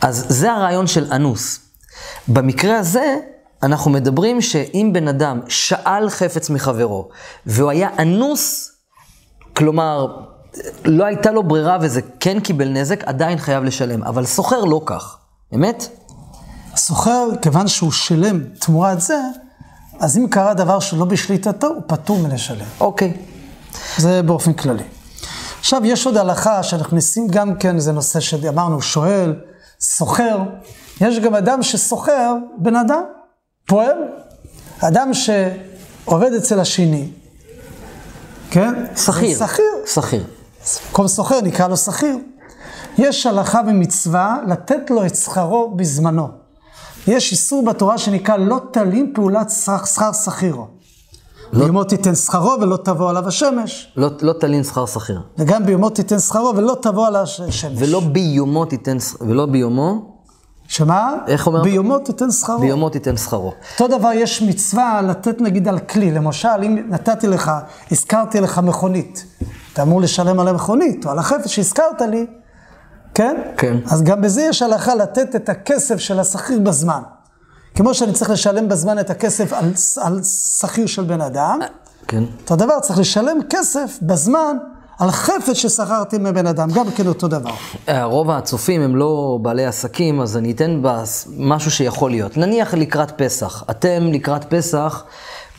אז 0.00 0.26
זה 0.28 0.52
הרעיון 0.52 0.86
של 0.86 1.12
אנוס. 1.12 1.60
במקרה 2.28 2.78
הזה, 2.78 3.16
אנחנו 3.62 3.90
מדברים 3.90 4.40
שאם 4.40 4.90
בן 4.92 5.08
אדם 5.08 5.40
שאל 5.48 6.10
חפץ 6.10 6.50
מחברו 6.50 7.08
והוא 7.46 7.70
היה 7.70 7.88
אנוס, 7.98 8.72
כלומר, 9.56 10.06
לא 10.84 11.04
הייתה 11.04 11.30
לו 11.30 11.42
ברירה 11.42 11.78
וזה 11.80 12.00
כן 12.20 12.40
קיבל 12.40 12.68
נזק, 12.68 13.04
עדיין 13.04 13.38
חייב 13.38 13.64
לשלם. 13.64 14.04
אבל 14.04 14.26
סוחר 14.26 14.64
לא 14.64 14.80
כך. 14.86 15.16
אמת? 15.54 15.88
הסוחר, 16.72 17.28
כיוון 17.42 17.68
שהוא 17.68 17.92
שילם 17.92 18.44
תמורת 18.44 19.00
זה, 19.00 19.18
אז 20.00 20.18
אם 20.18 20.26
קרה 20.30 20.54
דבר 20.54 20.80
שלא 20.80 21.04
בשליטתו, 21.04 21.66
הוא 21.66 21.82
פטור 21.86 22.18
מלשלם. 22.18 22.66
אוקיי. 22.80 23.16
זה 23.98 24.22
באופן 24.22 24.52
כללי. 24.52 24.82
עכשיו, 25.60 25.84
יש 25.84 26.06
עוד 26.06 26.16
הלכה 26.16 26.62
שאנחנו 26.62 26.96
נשים 26.96 27.28
גם 27.28 27.56
כן, 27.56 27.78
זה 27.78 27.92
נושא 27.92 28.20
שאמרנו, 28.20 28.82
שואל, 28.82 29.34
סוחר, 29.80 30.38
יש 31.00 31.18
גם 31.18 31.34
אדם 31.34 31.62
שסוחר 31.62 32.34
בן 32.58 32.76
אדם, 32.76 33.02
פועל. 33.66 33.96
אדם 34.80 35.10
שעובד 35.14 36.32
אצל 36.32 36.60
השני, 36.60 37.08
כן? 38.50 38.74
שכיר. 38.96 39.38
שכיר. 39.38 39.64
שכיר. 39.86 40.24
במקום 40.88 41.08
סוחר 41.08 41.40
נקרא 41.40 41.68
לו 41.68 41.76
שכיר. 41.76 42.16
יש 42.98 43.26
הלכה 43.26 43.60
ומצווה 43.66 44.36
לתת 44.48 44.90
לו 44.90 45.06
את 45.06 45.16
שכרו 45.16 45.72
בזמנו. 45.76 46.28
יש 47.06 47.32
איסור 47.32 47.64
בתורה 47.64 47.98
שנקרא 47.98 48.36
לא 48.36 48.60
תלין 48.72 49.12
פעולת 49.14 49.50
שכר 49.50 50.12
שכירו. 50.12 50.66
לא- 51.52 51.64
ביומו 51.64 51.84
תיתן 51.84 52.14
שכרו 52.14 52.56
ולא 52.60 52.76
תבוא 52.76 53.10
עליו 53.10 53.28
השמש. 53.28 53.92
לא, 53.96 54.08
לא 54.22 54.32
תלין 54.32 54.64
שכר 54.64 54.86
שכיר. 54.86 55.20
וגם 55.38 55.66
ביומו 55.66 55.90
תיתן 55.90 56.18
שכרו 56.18 56.52
ולא 56.56 56.76
תבוא 56.82 57.06
עליו 57.06 57.22
השמש. 57.22 57.64
ולא 57.76 58.00
ביומו 58.00 58.64
תיתן, 58.64 58.96
ולא 59.20 59.46
ביומו, 59.46 60.10
שמה? 60.68 61.14
איך 61.26 61.46
אומר? 61.46 61.62
ביומו 61.62 61.98
תיתן 61.98 62.30
שכרו. 62.30 62.58
ביומו 62.58 62.88
תיתן 62.90 63.16
שכרו. 63.16 63.52
אותו 63.80 63.98
דבר 63.98 64.10
יש 64.14 64.42
מצווה 64.42 65.02
לתת 65.02 65.40
נגיד 65.40 65.68
על 65.68 65.78
כלי, 65.78 66.10
למשל 66.12 66.48
אם 66.62 66.78
נתתי 66.88 67.26
לך, 67.26 67.50
הזכרתי 67.90 68.40
לך 68.40 68.58
מכונית, 68.58 69.24
אתה 69.74 69.82
אמור 69.82 70.00
לשלם 70.00 70.40
על 70.40 70.48
המכונית 70.48 71.06
או 71.06 71.10
על 71.10 71.18
החפץ 71.18 71.46
שהזכרת 71.46 72.00
לי, 72.10 72.26
כן? 73.14 73.36
כן. 73.56 73.76
אז 73.86 74.02
גם 74.02 74.20
בזה 74.20 74.42
יש 74.42 74.62
הלכה 74.62 74.94
לתת 74.94 75.36
את 75.36 75.48
הכסף 75.48 75.96
של 75.96 76.20
השכיר 76.20 76.58
בזמן. 76.60 77.00
כמו 77.74 77.94
שאני 77.94 78.12
צריך 78.12 78.30
לשלם 78.30 78.68
בזמן 78.68 78.98
את 78.98 79.10
הכסף 79.10 79.52
על, 79.52 79.72
על 80.00 80.20
שכיר 80.60 80.86
של 80.86 81.02
בן 81.04 81.20
אדם, 81.20 81.58
כן. 82.08 82.22
אותו 82.42 82.56
דבר 82.56 82.80
צריך 82.80 82.98
לשלם 82.98 83.38
כסף 83.50 83.98
בזמן 84.02 84.56
על 84.98 85.10
חפץ 85.10 85.52
ששכרתי 85.56 86.18
מבן 86.18 86.46
אדם, 86.46 86.70
גם 86.70 86.90
כן 86.90 87.06
אותו 87.06 87.28
דבר. 87.28 87.50
אה, 87.88 88.04
רוב 88.04 88.30
הצופים 88.30 88.80
הם 88.80 88.96
לא 88.96 89.38
בעלי 89.42 89.66
עסקים, 89.66 90.20
אז 90.20 90.36
אני 90.36 90.52
אתן 90.52 90.80
בס- 90.82 91.28
משהו 91.38 91.70
שיכול 91.70 92.10
להיות. 92.10 92.36
נניח 92.36 92.74
לקראת 92.74 93.22
פסח. 93.22 93.64
אתם 93.70 94.02
לקראת 94.12 94.44
פסח, 94.44 95.04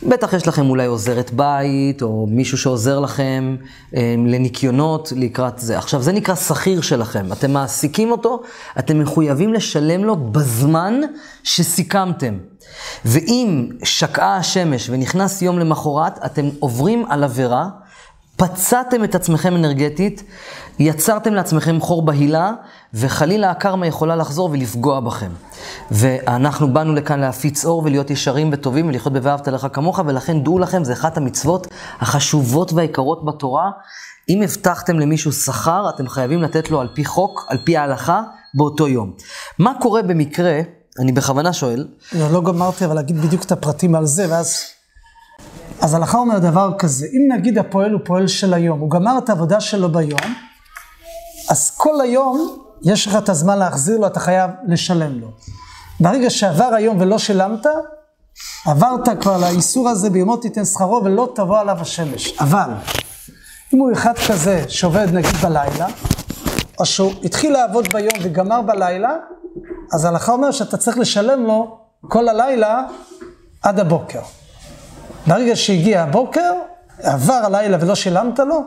בטח 0.04 0.34
יש 0.34 0.48
לכם 0.48 0.70
אולי 0.70 0.86
עוזרת 0.86 1.32
בית, 1.32 2.02
או 2.02 2.28
מישהו 2.30 2.58
שעוזר 2.58 3.00
לכם 3.00 3.56
אה, 3.96 4.16
לניקיונות 4.28 5.14
לקראת 5.16 5.60
זה. 5.60 5.78
עכשיו, 5.78 6.02
זה 6.02 6.12
נקרא 6.12 6.36
שכיר 6.36 6.82
שלכם. 6.82 7.32
אתם 7.32 7.52
מעסיקים 7.52 8.12
אותו, 8.12 8.42
אתם 8.80 9.00
מחויבים 9.00 9.54
לשלם 9.54 10.04
לו 10.04 10.16
בזמן 10.16 11.02
שסיכמתם. 11.44 12.38
ואם 13.06 13.70
שקעה 13.84 14.38
השמש 14.38 14.90
ונכנס 14.90 15.42
יום 15.42 15.60
למחרת, 15.60 16.26
אתם 16.26 16.50
עוברים 16.60 17.06
על 17.10 17.24
עבירה. 17.24 17.70
פצעתם 18.38 19.04
את 19.04 19.16
עצמכם 19.16 19.56
אנרגטית, 19.56 20.24
יצרתם 20.80 21.34
לעצמכם 21.34 21.82
חור 21.82 22.06
בהילה, 22.06 22.52
וחלילה 22.94 23.52
הקרמה 23.52 23.88
יכולה 23.88 24.16
לחזור 24.16 24.50
ולפגוע 24.52 25.00
בכם. 25.00 25.32
ואנחנו 25.92 26.74
באנו 26.74 26.94
לכאן 26.94 27.20
להפיץ 27.20 27.66
אור 27.66 27.82
ולהיות 27.86 28.10
ישרים 28.10 28.50
וטובים 28.54 28.88
ולחיות 28.88 29.14
ב"ואהבת 29.14 29.48
לך 29.48 29.68
כמוך", 29.74 30.00
ולכן 30.06 30.44
דעו 30.44 30.60
לכם, 30.60 30.84
זה 30.84 30.94
אחת 30.94 31.18
המצוות 31.18 31.68
החשובות 32.00 32.74
והיקרות 32.74 33.26
בתורה. 33.26 33.72
אם 34.30 34.42
הבטחתם 34.42 35.00
למישהו 35.00 35.32
שכר, 35.32 35.90
אתם 35.90 36.08
חייבים 36.08 36.42
לתת 36.42 36.72
לו 36.72 36.82
על 36.82 36.88
פי 36.94 37.06
חוק, 37.06 37.46
על 37.50 37.58
פי 37.64 37.78
ההלכה, 37.78 38.24
באותו 38.54 38.88
יום. 38.88 39.14
מה 39.60 39.74
קורה 39.82 40.02
במקרה, 40.02 40.62
אני 41.00 41.12
בכוונה 41.12 41.54
שואל, 41.54 41.88
לא, 42.14 42.32
לא 42.32 42.42
גמרתי, 42.42 42.86
אבל 42.86 42.96
להגיד 42.96 43.22
בדיוק 43.22 43.44
את 43.44 43.52
הפרטים 43.52 43.96
על 43.96 44.06
זה, 44.06 44.26
ואז... 44.30 44.75
אז 45.82 45.94
הלכה 45.94 46.18
אומר 46.18 46.40
דבר 46.40 46.72
כזה, 46.80 47.08
אם 47.14 47.38
נגיד 47.38 47.58
הפועל 47.58 47.92
הוא 47.92 48.02
פועל 48.06 48.28
של 48.28 48.54
היום, 48.54 48.80
הוא 48.80 48.90
גמר 48.90 49.18
את 49.18 49.30
העבודה 49.30 49.62
שלו 49.62 49.92
ביום, 49.92 50.36
אז 51.50 51.72
כל 51.78 52.02
היום 52.02 52.58
יש 52.84 53.08
לך 53.08 53.16
את 53.16 53.30
הזמן 53.30 53.58
להחזיר 53.60 53.98
לו, 53.98 54.08
אתה 54.08 54.20
חייב 54.20 54.52
לשלם 54.68 55.20
לו. 55.20 55.28
ברגע 56.00 56.30
שעבר 56.30 56.70
היום 56.76 56.98
ולא 57.00 57.18
שילמת, 57.18 57.66
עברת 58.66 59.22
כבר 59.22 59.38
לאיסור 59.38 59.90
הזה, 59.90 60.10
ביומו 60.10 60.38
תיתן 60.38 60.66
שכרו 60.66 61.02
ולא 61.04 61.32
תבוא 61.36 61.60
עליו 61.60 61.78
השמש. 61.82 62.38
אבל, 62.40 62.70
אם 63.74 63.80
הוא 63.80 63.92
אחד 63.94 64.14
כזה 64.28 64.64
שעובד 64.68 65.08
נגיד 65.14 65.36
בלילה, 65.36 65.88
או 66.80 66.86
שהוא 66.86 67.14
התחיל 67.24 67.54
לעבוד 67.54 67.88
ביום 67.94 68.14
וגמר 68.24 68.62
בלילה, 68.62 69.16
אז 69.94 70.06
ההלכה 70.06 70.32
אומר 70.32 70.52
שאתה 70.52 70.78
צריך 70.78 70.98
לשלם 70.98 71.44
לו 71.44 71.78
כל 72.02 72.30
הלילה 72.30 72.84
עד 73.62 73.80
הבוקר. 73.80 74.22
ברגע 75.28 75.56
שהגיע 75.56 76.04
הבוקר, 76.04 76.54
עבר 77.00 77.34
הלילה 77.34 77.78
ולא 77.82 77.96
שילמת 77.96 78.40
לו, 78.40 78.62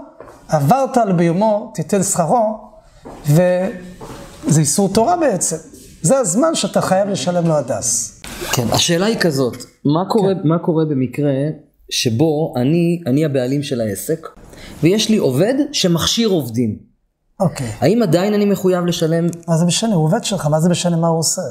עברת 0.48 0.96
על 0.96 1.12
ביומו, 1.12 1.72
תיתן 1.74 2.02
שכרו, 2.02 2.70
וזה 3.26 4.60
איסור 4.60 4.88
תורה 4.94 5.16
בעצם. 5.16 5.56
זה 6.02 6.18
הזמן 6.18 6.54
שאתה 6.54 6.80
חייב 6.80 7.08
לשלם 7.08 7.46
לו 7.46 7.54
הדס. 7.54 8.22
כן, 8.52 8.66
השאלה 8.72 9.06
היא 9.06 9.18
כזאת, 9.18 9.56
מה 9.84 10.04
קורה, 10.08 10.34
כן. 10.34 10.48
מה 10.48 10.58
קורה 10.58 10.84
במקרה 10.84 11.32
שבו 11.90 12.54
אני, 12.56 13.02
אני 13.06 13.24
הבעלים 13.24 13.62
של 13.62 13.80
העסק, 13.80 14.28
ויש 14.82 15.08
לי 15.08 15.16
עובד 15.16 15.54
שמכשיר 15.72 16.28
עובדים? 16.28 16.78
אוקיי. 17.40 17.66
האם 17.80 18.02
עדיין 18.02 18.34
אני 18.34 18.44
מחויב 18.44 18.84
לשלם? 18.84 19.26
מה 19.48 19.56
זה 19.56 19.64
משנה? 19.64 19.94
הוא 19.94 20.04
עובד 20.04 20.24
שלך, 20.24 20.46
מה 20.46 20.60
זה 20.60 20.68
משנה 20.68 20.96
מה 20.96 21.08
הוא 21.08 21.18
עושה? 21.18 21.42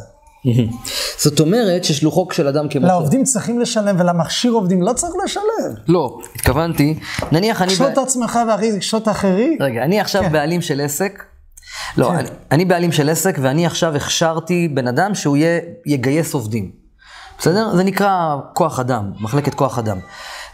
זאת 1.23 1.39
אומרת 1.39 1.83
ששלוחו 1.83 2.27
של 2.31 2.47
אדם 2.47 2.69
כמותו. 2.69 2.87
לעובדים 2.87 3.23
צריכים 3.23 3.59
לשלם 3.59 3.99
ולמכשיר 3.99 4.51
עובדים 4.51 4.81
לא 4.81 4.93
צריך 4.93 5.13
לשלם. 5.23 5.73
לא, 5.87 6.17
התכוונתי, 6.35 6.99
נניח 7.31 7.61
אני... 7.61 7.71
קשוט 7.71 7.87
את 7.93 7.97
עצמך 7.97 8.39
ואחרי 8.47 8.79
קשוט 8.79 9.07
אחרי. 9.07 9.57
רגע, 9.59 9.83
אני 9.83 9.99
עכשיו 9.99 10.23
כן. 10.23 10.31
בעלים 10.31 10.61
של 10.61 10.81
עסק. 10.81 11.23
לא, 11.97 12.09
כן. 12.09 12.15
אני, 12.15 12.29
אני 12.51 12.65
בעלים 12.65 12.91
של 12.91 13.09
עסק 13.09 13.37
ואני 13.41 13.65
עכשיו 13.65 13.95
הכשרתי 13.95 14.67
בן 14.67 14.87
אדם 14.87 15.15
שהוא 15.15 15.37
יגייס 15.85 16.33
עובדים. 16.33 16.71
בסדר? 17.39 17.75
זה 17.75 17.83
נקרא 17.83 18.35
כוח 18.53 18.79
אדם, 18.79 19.11
מחלקת 19.19 19.53
כוח 19.53 19.79
אדם. 19.79 19.99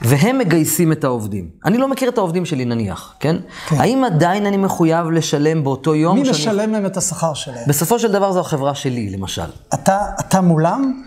והם 0.02 0.38
מגייסים 0.38 0.92
את 0.92 1.04
העובדים. 1.04 1.48
אני 1.66 1.78
לא 1.78 1.88
מכיר 1.88 2.10
את 2.10 2.18
העובדים 2.18 2.46
שלי 2.46 2.66
נניח, 2.66 3.16
כן? 3.20 3.36
כן. 3.68 3.76
האם 3.80 4.04
עדיין 4.04 4.46
אני 4.46 4.58
מחויב 4.58 5.10
לשלם 5.12 5.64
באותו 5.64 5.96
יום 5.96 6.20
מי 6.20 6.26
שאני... 6.26 6.38
משלם 6.38 6.72
להם 6.72 6.86
את 6.86 6.98
השכר 6.98 7.34
שלהם? 7.34 7.64
בסופו 7.68 8.00
של 8.00 8.12
דבר 8.12 8.32
זו 8.32 8.40
החברה 8.40 8.76
שלי, 8.76 9.10
למשל. 9.10 9.42
אתה, 9.74 10.00
אתה 10.20 10.42
מולם? 10.42 11.02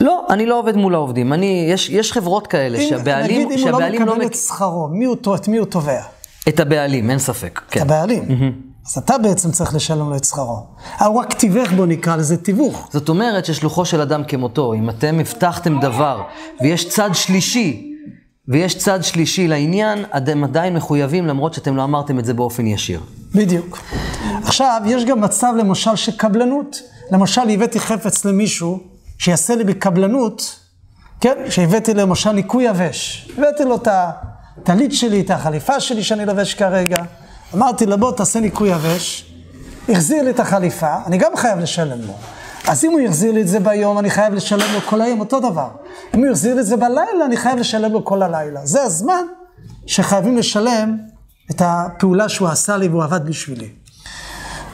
לא, 0.00 0.26
אני 0.30 0.46
לא 0.46 0.58
עובד 0.58 0.76
מול 0.76 0.94
העובדים. 0.94 1.32
אני, 1.32 1.66
יש, 1.72 1.90
יש 1.90 2.12
חברות 2.12 2.46
כאלה 2.46 2.78
אם- 2.78 2.88
שהבעלים, 2.88 3.24
נגיד 3.24 3.40
אם 3.40 3.48
הוא 3.48 3.58
לא 3.58 3.64
שהבעלים 3.78 4.02
מקבל 4.02 4.18
לא 4.18 4.26
את 4.26 4.34
שכרו, 4.34 4.88
מי 4.88 5.04
הוא, 5.04 5.16
את 5.34 5.48
מי 5.48 5.56
הוא 5.56 5.66
תובע? 5.66 6.00
את 6.48 6.60
הבעלים, 6.60 7.10
אין 7.10 7.18
ספק. 7.18 7.60
את 7.66 7.70
כן. 7.72 7.80
הבעלים. 7.80 8.22
אז 8.86 8.98
אתה 8.98 9.18
בעצם 9.18 9.50
צריך 9.50 9.74
לשלם 9.74 10.10
לו 10.10 10.16
את 10.16 10.24
שכרו. 10.24 10.66
אה, 11.00 11.06
הוא 11.06 11.20
רק 11.20 11.32
תיווך 11.32 11.72
בו, 11.72 11.86
נקרא 11.86 12.16
לזה 12.16 12.36
תיווך. 12.36 12.88
זאת 12.92 13.08
אומרת 13.08 13.44
ששלוחו 13.44 13.84
של 13.84 14.00
אדם 14.00 14.24
כמותו, 14.24 14.74
אם 14.74 14.90
אתם 14.90 15.18
הבטחתם 15.20 15.80
דבר 15.80 16.22
ויש 16.60 16.88
צד 16.88 17.10
שלישי, 17.12 17.89
ויש 18.48 18.78
צד 18.78 19.04
שלישי 19.04 19.48
לעניין, 19.48 20.04
אתם 20.16 20.44
עדיין 20.44 20.74
מחויבים 20.74 21.26
למרות 21.26 21.54
שאתם 21.54 21.76
לא 21.76 21.84
אמרתם 21.84 22.18
את 22.18 22.24
זה 22.24 22.34
באופן 22.34 22.66
ישיר. 22.66 23.00
בדיוק. 23.34 23.78
עכשיו, 24.44 24.82
יש 24.86 25.04
גם 25.04 25.20
מצב 25.20 25.52
למשל 25.58 25.96
של 25.96 26.16
קבלנות. 26.16 26.82
למשל, 27.10 27.50
הבאתי 27.50 27.80
חפץ 27.80 28.24
למישהו 28.24 28.80
שיעשה 29.18 29.54
לי 29.54 29.64
בקבלנות, 29.64 30.60
כן? 31.20 31.38
שהבאתי 31.50 31.94
למשל 31.94 32.32
ניקוי 32.32 32.64
יבש. 32.64 33.30
הבאתי 33.38 33.64
לו 33.64 33.76
את 33.76 33.88
הטלית 33.90 34.92
שלי, 34.92 35.20
את 35.20 35.30
החליפה 35.30 35.80
שלי 35.80 36.02
שאני 36.02 36.26
לובש 36.26 36.54
כרגע. 36.54 37.02
אמרתי 37.54 37.86
לו, 37.86 37.98
בוא 37.98 38.12
תעשה 38.12 38.40
ניקוי 38.40 38.68
יבש. 38.68 39.32
החזיר 39.88 40.22
לי 40.22 40.30
את 40.30 40.40
החליפה, 40.40 40.94
אני 41.06 41.18
גם 41.18 41.32
חייב 41.36 41.58
לשלם 41.58 42.00
לו. 42.06 42.14
אז 42.68 42.84
אם 42.84 42.92
הוא 42.92 43.00
יחזיר 43.00 43.32
לי 43.32 43.42
את 43.42 43.48
זה 43.48 43.60
ביום, 43.60 43.98
אני 43.98 44.10
חייב 44.10 44.34
לשלם 44.34 44.74
לו 44.74 44.80
כל 44.80 45.00
היום, 45.00 45.20
אותו 45.20 45.40
דבר. 45.40 45.68
אם 46.14 46.20
הוא 46.20 46.26
יחזיר 46.26 46.54
לי 46.54 46.60
את 46.60 46.66
זה 46.66 46.76
בלילה, 46.76 47.24
אני 47.26 47.36
חייב 47.36 47.58
לשלם 47.58 47.92
לו 47.92 48.04
כל 48.04 48.22
הלילה. 48.22 48.60
זה 48.64 48.82
הזמן 48.82 49.24
שחייבים 49.86 50.36
לשלם 50.36 50.96
את 51.50 51.62
הפעולה 51.64 52.28
שהוא 52.28 52.48
עשה 52.48 52.76
לי 52.76 52.88
והוא 52.88 53.04
עבד 53.04 53.26
בשבילי. 53.26 53.68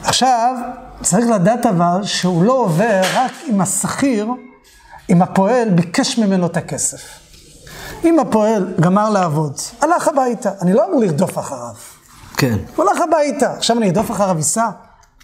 עכשיו, 0.03 0.55
צריך 1.03 1.27
לדעת 1.29 1.65
אבל 1.65 2.03
שהוא 2.03 2.43
לא 2.43 2.53
עובר 2.53 3.01
רק 3.15 3.31
אם 3.49 3.61
השכיר, 3.61 4.27
אם 5.09 5.21
הפועל 5.21 5.69
ביקש 5.69 6.17
ממנו 6.17 6.45
את 6.45 6.57
הכסף. 6.57 7.01
אם 8.03 8.19
הפועל 8.19 8.73
גמר 8.79 9.09
לעבוד, 9.09 9.53
הלך 9.81 10.07
הביתה, 10.07 10.51
אני 10.61 10.73
לא 10.73 10.85
אמור 10.89 11.01
לרדוף 11.01 11.39
אחריו. 11.39 11.73
כן. 12.37 12.57
הוא 12.75 12.85
הלך 12.89 13.01
הביתה, 13.01 13.53
עכשיו 13.53 13.77
אני 13.77 13.85
ארדוף 13.85 14.11
אחריו 14.11 14.37
ייסע? 14.37 14.69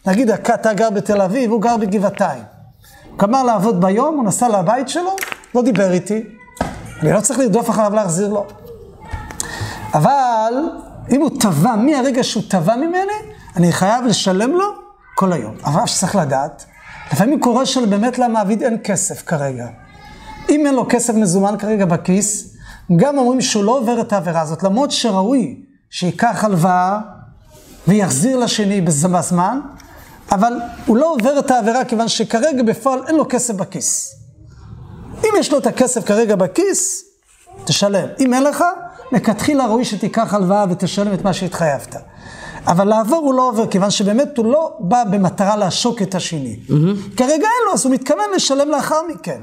נגיד, 0.06 0.32
אתה 0.32 0.74
גר 0.74 0.90
בתל 0.90 1.22
אביב, 1.22 1.52
הוא 1.52 1.62
גר 1.62 1.78
בגבעתיים. 1.78 2.53
הוא 3.14 3.20
גמר 3.20 3.44
לעבוד 3.44 3.82
ביום, 3.82 4.16
הוא 4.16 4.26
נסע 4.26 4.50
לבית 4.50 4.90
שלו, 4.90 5.16
לא 5.56 5.62
דיבר 5.62 5.92
איתי. 5.92 6.24
אני 7.02 7.14
לא 7.14 7.22
צריך 7.22 7.40
לרדוף 7.40 7.70
אחריו 7.70 7.96
להחזיר 7.96 8.34
לו. 8.34 8.46
אבל 9.94 10.54
אם 11.12 11.22
הוא 11.22 11.30
תבע, 11.40 11.76
מהרגע 11.76 12.24
שהוא 12.24 12.44
תבע 12.50 12.76
ממני, 12.76 13.20
אני 13.56 13.72
חייב 13.72 14.06
לשלם 14.06 14.52
לו 14.52 14.66
כל 15.16 15.34
היום. 15.34 15.56
אבל 15.66 15.86
שצריך 15.86 16.16
לדעת, 16.16 16.66
לפעמים 17.14 17.40
קורה 17.40 17.66
שבאמת 17.66 18.20
למעביד 18.20 18.64
אין 18.64 18.78
כסף 18.84 19.24
כרגע. 19.26 19.68
אם 20.50 20.66
אין 20.66 20.76
לו 20.76 20.86
כסף 20.90 21.14
מזומן 21.14 21.56
כרגע 21.60 21.86
בכיס, 21.86 22.58
גם 22.96 23.18
אומרים 23.18 23.42
שהוא 23.42 23.64
לא 23.64 23.78
עובר 23.78 24.02
את 24.02 24.14
העבירה 24.14 24.42
הזאת, 24.42 24.64
למרות 24.64 24.92
שראוי 24.92 25.62
שייקח 25.90 26.44
הלוואה 26.44 27.00
ויחזיר 27.88 28.38
לשני 28.38 28.82
בזמן, 28.82 29.60
אבל 30.32 30.54
הוא 30.86 30.98
לא 30.98 31.14
עובר 31.14 31.40
את 31.40 31.52
העבירה 31.52 31.86
כיוון 31.86 32.08
שכרגע 32.08 32.64
בפועל 32.64 33.00
אין 33.08 33.16
לו 33.16 33.26
כסף 33.30 33.54
בכיס. 33.54 34.16
אם 35.24 35.30
יש 35.40 35.52
לו 35.52 35.58
את 35.58 35.68
הכסף 35.68 36.06
כרגע 36.06 36.36
בכיס, 36.36 37.06
תשלם. 37.64 38.08
אם 38.20 38.34
אין 38.34 38.44
לך, 38.44 38.64
לכתחילה 39.12 39.66
ראוי 39.66 39.86
שתיקח 39.86 40.34
הלוואה 40.34 40.66
ותשלם 40.70 41.14
את 41.14 41.24
מה 41.24 41.34
שהתחייבת. 41.34 41.96
אבל 42.68 42.88
לעבור 42.88 43.26
הוא 43.26 43.34
לא 43.34 43.50
עובר, 43.50 43.68
כיוון 43.68 43.92
שבאמת 43.92 44.38
הוא 44.38 44.46
לא 44.46 44.78
בא 44.80 45.04
במטרה 45.04 45.56
לעשוק 45.56 46.02
את 46.02 46.16
השני. 46.16 46.60
Mm-hmm. 46.68 47.18
כרגע 47.18 47.34
אין 47.34 47.66
לו, 47.68 47.74
אז 47.74 47.86
הוא 47.86 47.94
מתכוון 47.94 48.26
לשלם 48.36 48.70
לאחר 48.70 49.02
מכן. 49.14 49.42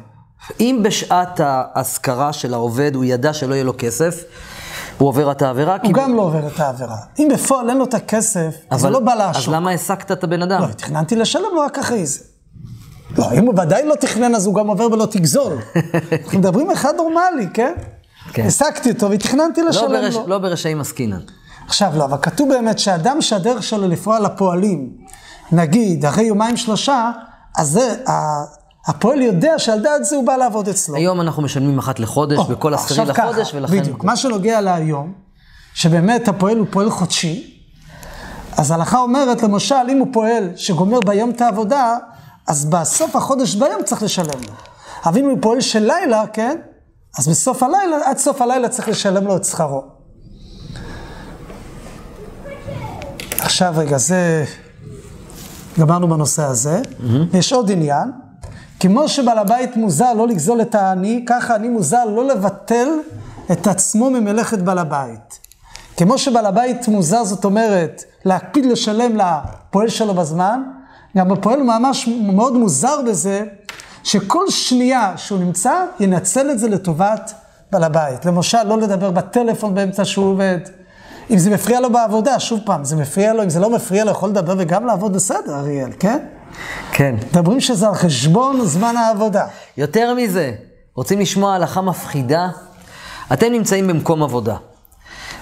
אם 0.60 0.80
בשעת 0.82 1.40
ההשכרה 1.44 2.32
של 2.32 2.54
העובד 2.54 2.94
הוא 2.94 3.04
ידע 3.04 3.32
שלא 3.32 3.54
יהיה 3.54 3.64
לו 3.64 3.72
כסף, 3.78 4.24
הוא 5.00 5.08
עובר 5.08 5.30
את 5.30 5.42
העבירה? 5.42 5.76
הוא 5.82 5.92
גם 5.92 6.14
לא 6.14 6.22
עובר 6.22 6.46
את 6.46 6.60
העבירה. 6.60 6.96
אם 7.18 7.28
בפועל 7.34 7.70
אין 7.70 7.78
לו 7.78 7.84
את 7.84 7.94
הכסף, 7.94 8.54
אז 8.70 8.84
הוא 8.84 8.92
לא 8.92 9.00
בא 9.00 9.14
לעשוק. 9.14 9.48
אז 9.48 9.54
למה 9.54 9.70
העסקת 9.70 10.12
את 10.12 10.24
הבן 10.24 10.42
אדם? 10.42 10.62
לא, 10.62 10.66
תכננתי 10.66 11.16
לשלם 11.16 11.42
לו 11.54 11.60
רק 11.60 11.78
אחרי 11.78 12.06
זה. 12.06 12.20
לא, 13.18 13.32
אם 13.32 13.46
הוא 13.46 13.60
ודאי 13.60 13.86
לא 13.86 13.94
תכנן, 13.94 14.34
אז 14.34 14.46
הוא 14.46 14.54
גם 14.54 14.66
עובר 14.66 14.92
ולא 14.92 15.06
תגזול. 15.06 15.52
אנחנו 16.24 16.38
מדברים 16.38 16.70
אחד 16.70 16.94
נורמלי, 16.96 17.46
כן? 17.54 17.72
כן. 18.32 18.42
העסקתי 18.42 18.90
אותו 18.90 19.10
ותכננתי 19.10 19.62
לשלם 19.62 19.92
לא 19.92 20.00
ברש, 20.00 20.14
לו. 20.14 20.26
לא 20.26 20.38
ברשעים 20.38 20.80
עסקינן. 20.80 21.20
עכשיו, 21.66 21.92
לא, 21.96 22.04
אבל 22.04 22.16
כתוב 22.22 22.48
באמת 22.48 22.78
שאדם 22.78 23.22
שהדרך 23.22 23.62
שלו 23.62 23.88
לפעול 23.88 24.18
לפועלים, 24.18 24.90
נגיד, 25.52 26.06
אחרי 26.06 26.24
יומיים 26.24 26.56
שלושה, 26.56 27.10
אז 27.58 27.68
זה, 27.68 27.94
הפועל 28.86 29.20
יודע 29.20 29.58
שעל 29.58 29.80
דעת 29.80 30.04
זה 30.04 30.16
הוא 30.16 30.26
בא 30.26 30.36
לעבוד 30.36 30.68
אצלו. 30.68 30.96
היום 30.96 31.20
אנחנו 31.20 31.42
משלמים 31.42 31.78
אחת 31.78 32.00
לחודש, 32.00 32.38
או, 32.38 32.44
בכל 32.44 32.74
עשירי 32.74 33.06
לחודש, 33.06 33.54
ולכן... 33.54 33.80
בדיוק, 33.80 34.04
מה 34.04 34.16
שנוגע 34.16 34.60
להיום, 34.60 35.12
שבאמת 35.74 36.28
הפועל 36.28 36.58
הוא 36.58 36.66
פועל 36.70 36.90
חודשי, 36.90 37.60
אז 38.56 38.70
ההלכה 38.70 38.98
אומרת, 38.98 39.42
למשל, 39.42 39.74
אם 39.88 39.98
הוא 39.98 40.08
פועל 40.12 40.50
שגומר 40.56 41.00
ביום 41.00 41.30
את 41.30 41.40
העבודה, 41.40 41.96
אז 42.48 42.64
בסוף 42.64 43.16
החודש 43.16 43.54
ביום 43.54 43.82
צריך 43.84 44.02
לשלם 44.02 44.40
לו. 44.46 44.52
אבל 45.06 45.18
אם 45.18 45.28
הוא 45.30 45.38
פועל 45.40 45.60
של 45.60 45.78
לילה, 45.92 46.24
כן? 46.32 46.56
אז 47.18 47.28
בסוף 47.28 47.62
הלילה, 47.62 47.96
עד 48.04 48.18
סוף 48.18 48.42
הלילה 48.42 48.68
צריך 48.68 48.88
לשלם 48.88 49.26
לו 49.26 49.36
את 49.36 49.44
שכרו. 49.44 49.84
עכשיו 53.38 53.74
רגע, 53.76 53.98
זה... 53.98 54.44
גמרנו 55.78 56.08
בנושא 56.08 56.42
הזה. 56.42 56.82
Mm-hmm. 56.82 57.36
יש 57.36 57.52
עוד 57.52 57.70
עניין. 57.70 58.10
כמו 58.80 59.08
שבעל 59.08 59.38
הבית 59.38 59.76
מוזר 59.76 60.12
לא 60.12 60.28
לגזול 60.28 60.60
את 60.60 60.74
העני, 60.74 61.24
ככה 61.26 61.56
אני 61.56 61.68
מוזר 61.68 62.04
לא 62.04 62.24
לבטל 62.24 62.88
את 63.52 63.66
עצמו 63.66 64.10
ממלאכת 64.10 64.58
בעל 64.58 64.78
הבית. 64.78 65.38
כמו 65.96 66.18
שבעל 66.18 66.46
הבית 66.46 66.88
מוזר, 66.88 67.24
זאת 67.24 67.44
אומרת, 67.44 68.04
להקפיד 68.24 68.66
לשלם 68.66 69.16
לפועל 69.16 69.88
שלו 69.88 70.14
בזמן, 70.14 70.62
גם 71.16 71.32
הפועל 71.32 71.62
ממש 71.62 72.08
מאוד 72.22 72.56
מוזר 72.56 73.02
בזה, 73.06 73.44
שכל 74.04 74.50
שנייה 74.50 75.12
שהוא 75.16 75.38
נמצא, 75.38 75.84
ינצל 76.00 76.50
את 76.50 76.58
זה 76.58 76.68
לטובת 76.68 77.34
בעל 77.72 77.84
הבית. 77.84 78.26
למשל, 78.26 78.62
לא 78.62 78.78
לדבר 78.78 79.10
בטלפון 79.10 79.74
באמצע 79.74 80.04
שהוא 80.04 80.26
עובד. 80.26 80.58
אם 81.30 81.38
זה 81.38 81.50
מפריע 81.50 81.80
לו 81.80 81.92
בעבודה, 81.92 82.40
שוב 82.40 82.60
פעם, 82.64 82.84
זה 82.84 82.96
מפריע 82.96 83.32
לו, 83.32 83.42
אם 83.42 83.50
זה 83.50 83.60
לא 83.60 83.70
מפריע 83.70 84.04
לו, 84.04 84.10
יכול 84.10 84.28
לדבר 84.28 84.54
וגם 84.58 84.86
לעבוד 84.86 85.12
בסדר, 85.12 85.58
אריאל, 85.58 85.90
כן? 85.98 86.18
כן. 86.92 87.14
מדברים 87.30 87.60
שזה 87.60 87.88
על 87.88 87.94
חשבון 87.94 88.64
זמן 88.64 88.96
העבודה. 88.96 89.46
יותר 89.76 90.14
מזה, 90.14 90.52
רוצים 90.94 91.20
לשמוע 91.20 91.54
הלכה 91.54 91.80
מפחידה? 91.80 92.48
אתם 93.32 93.52
נמצאים 93.52 93.86
במקום 93.86 94.22
עבודה, 94.22 94.56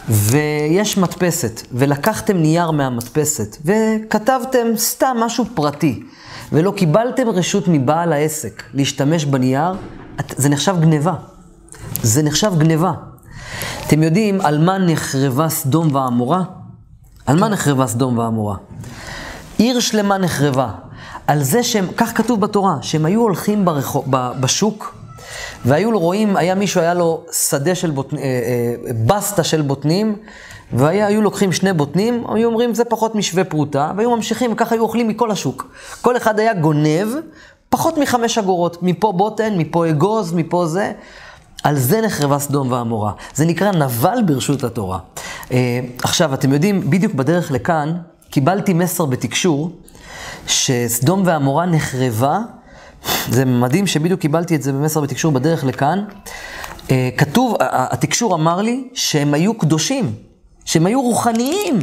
ויש 0.09 0.99
מדפסת, 0.99 1.67
ולקחתם 1.73 2.37
נייר 2.37 2.71
מהמדפסת, 2.71 3.57
וכתבתם 3.65 4.67
סתם 4.77 5.17
משהו 5.21 5.45
פרטי, 5.55 6.03
ולא 6.53 6.71
קיבלתם 6.77 7.29
רשות 7.29 7.65
מבעל 7.69 8.13
העסק 8.13 8.63
להשתמש 8.75 9.25
בנייר, 9.25 9.75
זה 10.37 10.49
נחשב 10.49 10.77
גניבה. 10.81 11.15
זה 12.03 12.23
נחשב 12.23 12.53
גניבה. 12.59 12.93
אתם 13.87 14.03
יודעים 14.03 14.41
על 14.41 14.65
מה 14.65 14.79
נחרבה 14.79 15.49
סדום 15.49 15.95
ועמורה? 15.95 16.43
על 17.27 17.41
מה 17.41 17.49
נחרבה 17.49 17.87
סדום 17.87 18.19
ועמורה? 18.19 18.57
עיר 19.59 19.81
שלמה 19.81 20.19
נחרבה. 20.19 20.71
על 21.29 21.43
זה 21.43 21.63
שהם, 21.63 21.87
כך 21.97 22.17
כתוב 22.17 22.41
בתורה, 22.41 22.77
שהם 22.83 23.05
היו 23.05 23.21
הולכים 23.21 23.65
ברחוב, 23.65 24.05
בשוק, 24.41 24.95
והיו 25.65 25.93
לו 25.93 25.99
רואים, 25.99 26.37
היה 26.37 26.55
מישהו, 26.55 26.81
היה 26.81 26.95
לו 26.95 27.25
שדה 27.33 27.75
של 27.75 27.91
בוטנים, 27.91 28.23
אה, 28.23 28.27
אה, 28.27 28.93
בסטה 29.07 29.45
של 29.45 29.63
בוטנים, 29.63 30.17
והיו 30.73 31.23
לוקחים 31.23 31.53
שני 31.53 31.73
בוטנים, 31.73 32.25
היו 32.35 32.49
אומרים 32.49 32.75
זה 32.75 32.85
פחות 32.85 33.15
משווה 33.15 33.45
פרוטה, 33.45 33.93
והיו 33.97 34.17
ממשיכים, 34.17 34.53
וככה 34.53 34.75
היו 34.75 34.83
אוכלים 34.83 35.09
מכל 35.09 35.31
השוק. 35.31 35.71
כל 36.03 36.17
אחד 36.17 36.41
היה 36.41 36.55
גונב 36.55 37.09
פחות 37.69 37.99
מחמש 37.99 38.39
אגורות, 38.39 38.83
מפה 38.83 39.13
בוטן, 39.13 39.59
מפה 39.59 39.89
אגוז, 39.89 40.33
מפה 40.33 40.67
זה. 40.67 40.93
על 41.63 41.77
זה 41.77 42.01
נחרבה 42.01 42.39
סדום 42.39 42.73
ועמורה. 42.73 43.13
זה 43.35 43.45
נקרא 43.45 43.73
נבל 43.73 44.19
ברשות 44.27 44.65
התורה. 44.65 44.99
אה, 45.53 45.81
עכשיו, 46.03 46.35
אתם 46.35 46.53
יודעים, 46.53 46.91
בדיוק 46.91 47.15
בדרך 47.15 47.51
לכאן, 47.51 47.97
קיבלתי 48.31 48.75
מסר 48.75 49.05
בתקשור, 49.05 49.71
שסדום 50.49 51.23
ועמורה 51.27 51.67
נחרבה, 51.67 52.39
זה 53.29 53.45
מדהים 53.45 53.87
שבדיוק 53.87 54.21
קיבלתי 54.21 54.55
את 54.55 54.63
זה 54.63 54.73
במסר 54.73 55.01
בתקשור 55.01 55.33
בדרך 55.33 55.65
לכאן. 55.65 56.05
אה, 56.91 57.09
כתוב, 57.17 57.57
התקשור 57.61 58.35
אמר 58.35 58.63
לי 58.63 58.89
שהם 58.95 59.35
היו 59.35 59.55
קדושים, 59.55 60.13
שהם 60.65 60.87
היו 60.87 61.03
רוחניים, 61.03 61.79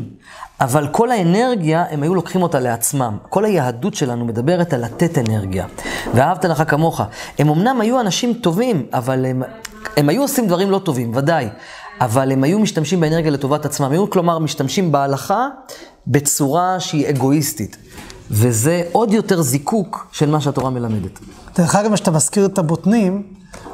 אבל 0.62 0.88
כל 0.92 1.12
האנרגיה, 1.12 1.86
הם 1.90 2.04
היו 2.04 2.16
לוקחים 2.16 2.42
אותה 2.42 2.60
לעצמם. 2.60 3.18
כל 3.30 3.46
היהדות 3.46 3.94
שלנו 3.96 4.26
מדברת 4.26 4.74
על 4.74 4.86
לתת 4.86 5.18
אנרגיה. 5.18 5.66
ואהבת 6.14 6.46
לך 6.46 6.64
כמוך. 6.68 7.02
הם 7.40 7.50
אמנם 7.50 7.82
היו 7.82 8.00
אנשים 8.00 8.34
טובים, 8.34 8.86
אבל 8.94 9.26
הם, 9.26 9.44
הם 9.98 10.10
היו 10.10 10.22
עושים 10.22 10.48
דברים 10.48 10.72
לא 10.72 10.80
טובים, 10.80 11.12
ודאי. 11.16 11.50
אבל 12.02 12.32
הם 12.32 12.44
היו 12.44 12.60
משתמשים 12.60 13.00
באנרגיה 13.00 13.32
לטובת 13.32 13.66
עצמם. 13.66 13.92
היו 13.92 14.10
כלומר 14.10 14.40
משתמשים 14.40 14.92
בהלכה 14.92 15.48
בצורה 16.08 16.80
שהיא 16.80 17.10
אגואיסטית. 17.10 17.78
וזה 18.32 18.84
עוד 18.92 19.14
יותר 19.14 19.42
זיקוק 19.42 20.08
של 20.12 20.30
מה 20.30 20.42
שהתורה 20.42 20.70
מלמדת. 20.70 21.20
דרך 21.58 21.76
אגב, 21.76 21.94
כשאתה 21.94 22.12
מזכיר 22.12 22.46
את 22.46 22.58
הבוטנים, 22.58 23.24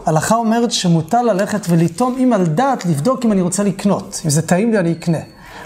הלכה 0.06 0.36
אומרת 0.36 0.72
שמותר 0.72 1.22
ללכת 1.22 1.66
ולטעום 1.70 2.16
עם 2.18 2.34
על 2.34 2.46
דעת, 2.46 2.86
לבדוק 2.86 3.26
אם 3.26 3.32
אני 3.32 3.42
רוצה 3.42 3.64
לקנות. 3.64 4.22
אם 4.26 4.30
זה 4.30 4.42
טעים 4.42 4.72
לי, 4.72 4.80
אני 4.80 4.92
אקנה. 4.92 5.18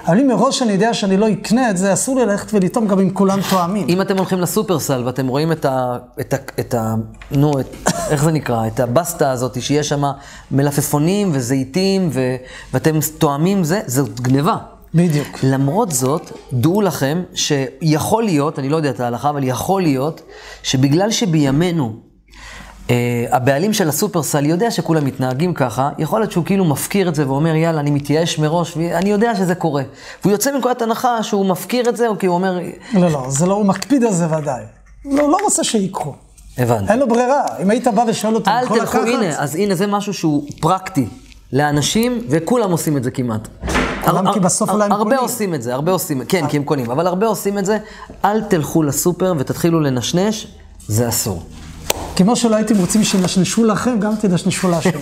אבל 0.08 0.20
אם 0.20 0.28
מראש 0.28 0.62
אני 0.62 0.72
יודע 0.72 0.94
שאני 0.94 1.18
לא 1.18 1.32
אקנה 1.32 1.70
את 1.70 1.78
זה, 1.78 1.94
אסור 1.94 2.16
לי 2.20 2.26
ללכת 2.26 2.54
ולטעום 2.54 2.88
גם 2.88 3.00
אם 3.00 3.10
כולם 3.10 3.40
תואמים. 3.50 3.88
אם 3.90 4.02
אתם 4.02 4.18
הולכים 4.18 4.40
לסופרסל 4.40 5.04
ואתם 5.06 5.28
רואים 5.28 5.52
את 5.52 5.66
ה... 5.66 5.98
את 6.20 6.34
ה... 6.34 6.38
את 6.60 6.74
ה... 6.74 6.96
נו, 7.32 7.60
את, 7.60 7.66
איך 8.10 8.24
זה 8.24 8.32
נקרא? 8.32 8.68
את 8.68 8.80
הבסטה 8.80 9.32
הזאת, 9.32 9.62
שיש 9.62 9.90
שם 9.90 10.04
מלפפונים 10.52 11.30
וזיתים, 11.34 12.10
ו... 12.14 12.36
ואתם 12.74 13.00
תואמים 13.18 13.64
זה, 13.64 13.82
זאת 13.88 14.20
גניבה. 14.20 14.58
בדיוק. 14.96 15.40
למרות 15.44 15.92
זאת, 15.92 16.32
דעו 16.54 16.82
לכם 16.82 17.24
שיכול 17.34 18.24
להיות, 18.24 18.60
אני 18.60 18.70
לא 18.70 18.76
יודע 18.78 18.90
את 18.90 19.00
ההלכה, 19.00 19.30
אבל 19.30 19.44
יכול 19.44 19.82
להיות, 19.82 20.22
שבגלל 20.64 21.12
שבימינו 21.12 22.06
Uh, 22.86 22.90
הבעלים 23.32 23.74
של 23.74 23.90
הסופרסל 23.90 24.46
יודע 24.46 24.72
שכולם 24.72 25.06
מתנהגים 25.06 25.54
ככה, 25.54 25.90
יכול 25.98 26.20
להיות 26.20 26.32
שהוא 26.32 26.46
כאילו 26.46 26.66
מפקיר 26.66 27.10
את 27.10 27.16
זה 27.16 27.30
ואומר, 27.30 27.56
יאללה, 27.56 27.80
אני 27.80 27.92
מתייאש 27.92 28.40
מראש, 28.40 28.78
ואני 28.78 29.10
יודע 29.10 29.36
שזה 29.36 29.56
קורה. 29.56 29.84
והוא 30.22 30.32
יוצא 30.32 30.52
מנקודת 30.52 30.82
הנחה 30.82 31.24
שהוא 31.24 31.46
מפקיר 31.46 31.90
את 31.90 31.98
זה, 31.98 32.08
או 32.08 32.20
כי 32.20 32.26
הוא 32.26 32.36
אומר... 32.36 32.60
לא, 32.94 33.12
לא, 33.12 33.26
זה 33.30 33.46
לא, 33.46 33.54
הוא 33.54 33.66
מקפיד 33.66 34.04
על 34.04 34.14
זה 34.14 34.26
ודאי. 34.26 34.62
לא, 35.06 35.32
לא 35.32 35.38
רוצה 35.44 35.64
שיקחו. 35.64 36.14
הבנתי. 36.58 36.92
אין 36.92 37.00
לו 37.00 37.08
ברירה. 37.08 37.42
אם 37.62 37.70
היית 37.70 37.88
בא 37.88 38.04
ושואל 38.08 38.36
אותו, 38.36 38.52
אל 38.52 38.68
תלכו, 38.68 38.98
הנה, 38.98 39.40
אז 39.40 39.56
הנה, 39.56 39.76
זה 39.76 39.88
משהו 39.88 40.14
שהוא 40.14 40.48
פרקטי 40.62 41.08
לאנשים, 41.54 42.22
וכולם 42.30 42.72
עושים 42.72 42.98
את 42.98 43.04
זה 43.04 43.12
כמעט. 43.12 43.48
הר, 44.06 44.34
כי 44.34 44.40
בסוף 44.40 44.70
אולי 44.70 44.84
הם 44.86 44.92
קונים. 44.92 45.08
הרבה 45.08 45.18
עושים 45.18 45.56
את 45.56 45.62
זה, 45.62 45.74
הרבה 45.74 45.92
עושים, 45.92 46.26
כן, 46.26 46.48
כי 46.48 46.58
הם 46.58 46.64
קונים, 46.64 46.92
אבל 46.92 47.08
הרבה 47.08 47.28
עושים 47.28 47.58
את 47.58 47.66
זה. 47.66 47.78
אל 48.26 48.42
תלכו 48.42 48.84
לסופר 48.84 49.34
ותתחילו 49.38 49.80
לנשנש, 49.80 50.48
זה 50.88 51.10
אסור. 51.10 51.44
כמו 52.16 52.36
שלא 52.36 52.56
הייתם 52.56 52.78
רוצים 52.78 53.04
שינשנשו 53.04 53.66
לכם, 53.66 54.00
גם 54.00 54.16
תנשנשו 54.16 54.70
להשם. 54.70 55.00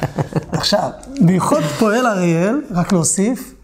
עכשיו, 0.52 0.90
בייחוד 1.20 1.62
פועל 1.78 2.06
אריאל, 2.06 2.60
רק 2.70 2.92
להוסיף, 2.92 3.54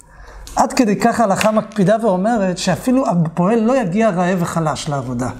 עד 0.57 0.73
כדי 0.73 0.97
כך 0.97 1.21
ההלכה 1.21 1.51
מקפידה 1.51 1.97
ואומרת 2.03 2.59
שאפילו 2.59 3.05
הפועל 3.09 3.61
לא 3.61 3.81
יגיע 3.81 4.11
רעב 4.11 4.38
וחלש 4.42 4.88
לעבודה. 4.88 5.31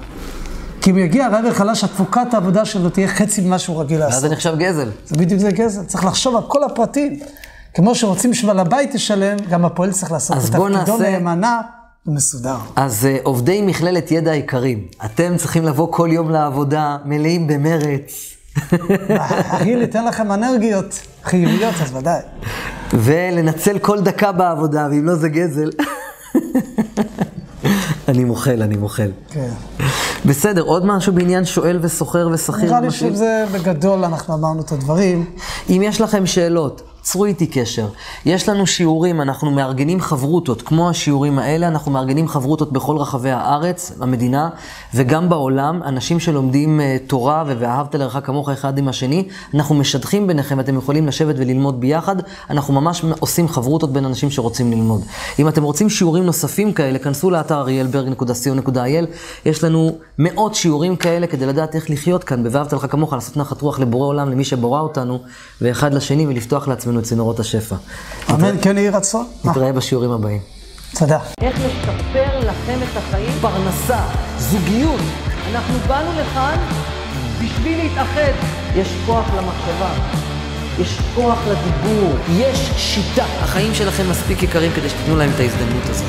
כי 0.81 0.91
אם 0.91 0.99
יגיע 0.99 1.29
רעב 1.29 1.45
וחלש, 1.51 1.85
התפוקת 1.85 2.35
העבודה 2.35 2.65
שלו 2.65 2.91
תהיה 2.91 3.09
חצי 3.09 3.41
ממה 3.41 3.59
שהוא 3.59 3.81
רגיל 3.81 3.99
לעשות. 3.99 4.13
ואז 4.13 4.23
זה 4.23 4.29
נחשב 4.29 4.55
גזל. 4.59 4.91
זה 5.07 5.17
בדיוק 5.17 5.41
זה 5.41 5.51
גזל. 5.51 5.85
צריך 5.85 6.05
לחשוב 6.05 6.37
על 6.37 6.43
כל 6.49 6.65
הפרטים. 6.65 7.19
כמו 7.75 7.95
שרוצים 7.95 8.35
שבעל 8.35 8.59
הבית 8.59 8.95
ישלם, 8.95 9.37
גם 9.51 9.65
הפועל 9.65 9.93
צריך 9.93 10.13
לעשות 10.13 10.37
את 10.37 10.43
תפקידו 10.43 10.69
נעשה... 10.69 11.11
נאמנה 11.11 11.61
ומסודר. 12.07 12.57
אז 12.77 13.05
uh, 13.05 13.23
עובדי 13.23 13.63
מכללת 13.63 14.11
ידע 14.11 14.31
היקרים, 14.31 14.87
אתם 15.05 15.37
צריכים 15.37 15.65
לבוא 15.65 15.93
כל 15.93 16.09
יום 16.13 16.31
לעבודה 16.31 16.97
מלאים 17.05 17.47
במרץ. 17.47 18.37
הגיל 19.27 19.81
ייתן 19.81 20.05
לכם 20.09 20.33
אנרגיות 20.33 21.01
חיוביות, 21.25 21.75
אז 21.83 21.97
ודאי. 21.97 22.21
ולנצל 22.93 23.79
כל 23.79 24.01
דקה 24.01 24.33
בעבודה, 24.33 24.89
ואם 24.91 25.07
לא 25.07 25.15
זה 25.15 25.29
גזל. 25.29 25.71
אני 28.09 28.25
מוחל, 28.25 28.63
אני 28.63 28.77
מוחל. 28.77 29.11
כן. 29.31 29.51
בסדר, 30.25 30.63
עוד 30.63 30.87
משהו 30.87 31.13
בעניין 31.13 31.45
שואל 31.45 31.79
וסוחר 31.83 32.29
ושכיר? 32.33 32.65
נראה 32.65 32.81
לי? 32.81 32.91
שזה 32.91 33.45
בגדול, 33.53 34.05
אנחנו 34.05 34.35
אמרנו 34.35 34.63
את 34.63 34.73
הדברים. 34.73 35.25
אם 35.71 35.81
יש 35.85 36.01
לכם 36.01 36.27
שאלות, 36.27 36.92
צרו 37.03 37.25
איתי 37.25 37.47
קשר. 37.47 37.87
יש 38.27 38.49
לנו 38.49 38.67
שיעורים, 38.67 39.21
אנחנו 39.21 39.51
מארגנים 39.51 40.01
חברותות, 40.01 40.62
כמו 40.62 40.91
השיעורים 40.91 41.38
האלה, 41.38 41.69
אנחנו 41.69 41.93
מארגנים 41.93 42.29
חברותות 42.29 42.73
בכל 42.73 42.97
רחבי 42.97 43.31
הארץ, 43.31 43.93
המדינה, 44.01 44.49
וגם 44.95 45.29
בעולם, 45.29 45.83
אנשים 45.83 46.21
שלומדים 46.21 46.81
uh, 46.81 47.09
תורה 47.09 47.45
ו"ואהבת 47.47 47.95
לרעך 47.95 48.27
כמוך" 48.27 48.51
אחד 48.51 48.79
עם 48.79 48.88
השני, 48.88 49.29
אנחנו 49.55 49.75
משדכים 49.75 50.27
ביניכם, 50.27 50.61
אתם 50.61 50.77
יכולים 50.77 51.07
לשבת 51.07 51.35
וללמוד 51.38 51.81
ביחד, 51.81 52.17
אנחנו 52.51 52.75
ממש 52.75 53.05
עושים 53.21 53.49
חברותות 53.49 53.93
בין 53.93 54.05
אנשים 54.05 54.31
שרוצים 54.31 54.71
ללמוד. 54.71 55.03
אם 55.38 55.49
אתם 55.49 55.62
רוצים 55.62 55.91
שיעורים 55.91 56.25
נוספים 56.25 56.73
כאלה, 56.73 56.99
כנסו 56.99 57.31
לאתר 57.31 57.61
אריאלברג.co.il, 57.61 59.07
יש 59.45 59.65
לנו 59.65 59.99
מאות 60.19 60.55
שיעורים 60.55 60.97
כאלה 60.97 61.27
כדי 61.27 61.47
לדעת 61.47 61.75
איך 61.75 61.91
לחיות 61.91 62.25
כאן, 62.25 62.45
ב"ואהבת 62.45 62.73
לך 62.73 62.87
כמוך", 62.91 63.12
לעשות 63.12 63.37
נחת 63.37 63.62
רוח 63.62 63.81
לבורא 63.81 64.07
עולם, 64.07 64.31
למי 64.31 64.45
שבורא 64.45 64.81
אותנו, 64.81 65.19
ואחד 65.61 65.95
לשני, 65.95 66.27
ולפתוח 66.27 66.69
לעצמנו 66.69 66.92
את 66.99 67.05
צינורות 67.05 67.41
השפע. 67.41 67.77
אמן, 68.31 68.57
כן 68.63 68.79
יהי 68.79 68.89
רצון. 68.89 69.27
אה, 69.45 69.51
נתראה 69.51 69.73
בשיעורים 69.73 70.11
הבאים. 70.11 70.41
תודה. 70.99 71.19
איך 71.41 71.57
לשפר 71.59 72.39
לכם 72.41 72.79
את 72.83 72.97
החיים? 72.97 73.33
פרנסה, 73.41 74.01
זוגיות. 74.39 75.01
אנחנו 75.51 75.75
באנו 75.89 76.11
לכאן 76.21 76.59
בשביל 77.45 77.79
להתאחד. 77.83 78.33
יש 78.77 78.89
כוח 79.07 79.27
למחשבה, 79.37 79.93
יש 80.79 80.99
כוח 81.15 81.39
לדיבור, 81.49 82.13
יש 82.31 82.71
שיטה. 82.77 83.25
החיים 83.25 83.75
שלכם 83.75 84.11
מספיק 84.11 84.43
יקרים 84.43 84.73
כדי 84.73 84.89
שתיתנו 84.89 85.17
להם 85.17 85.31
את 85.35 85.41
ההזדמנות 85.41 85.89
הזאת. 85.89 86.07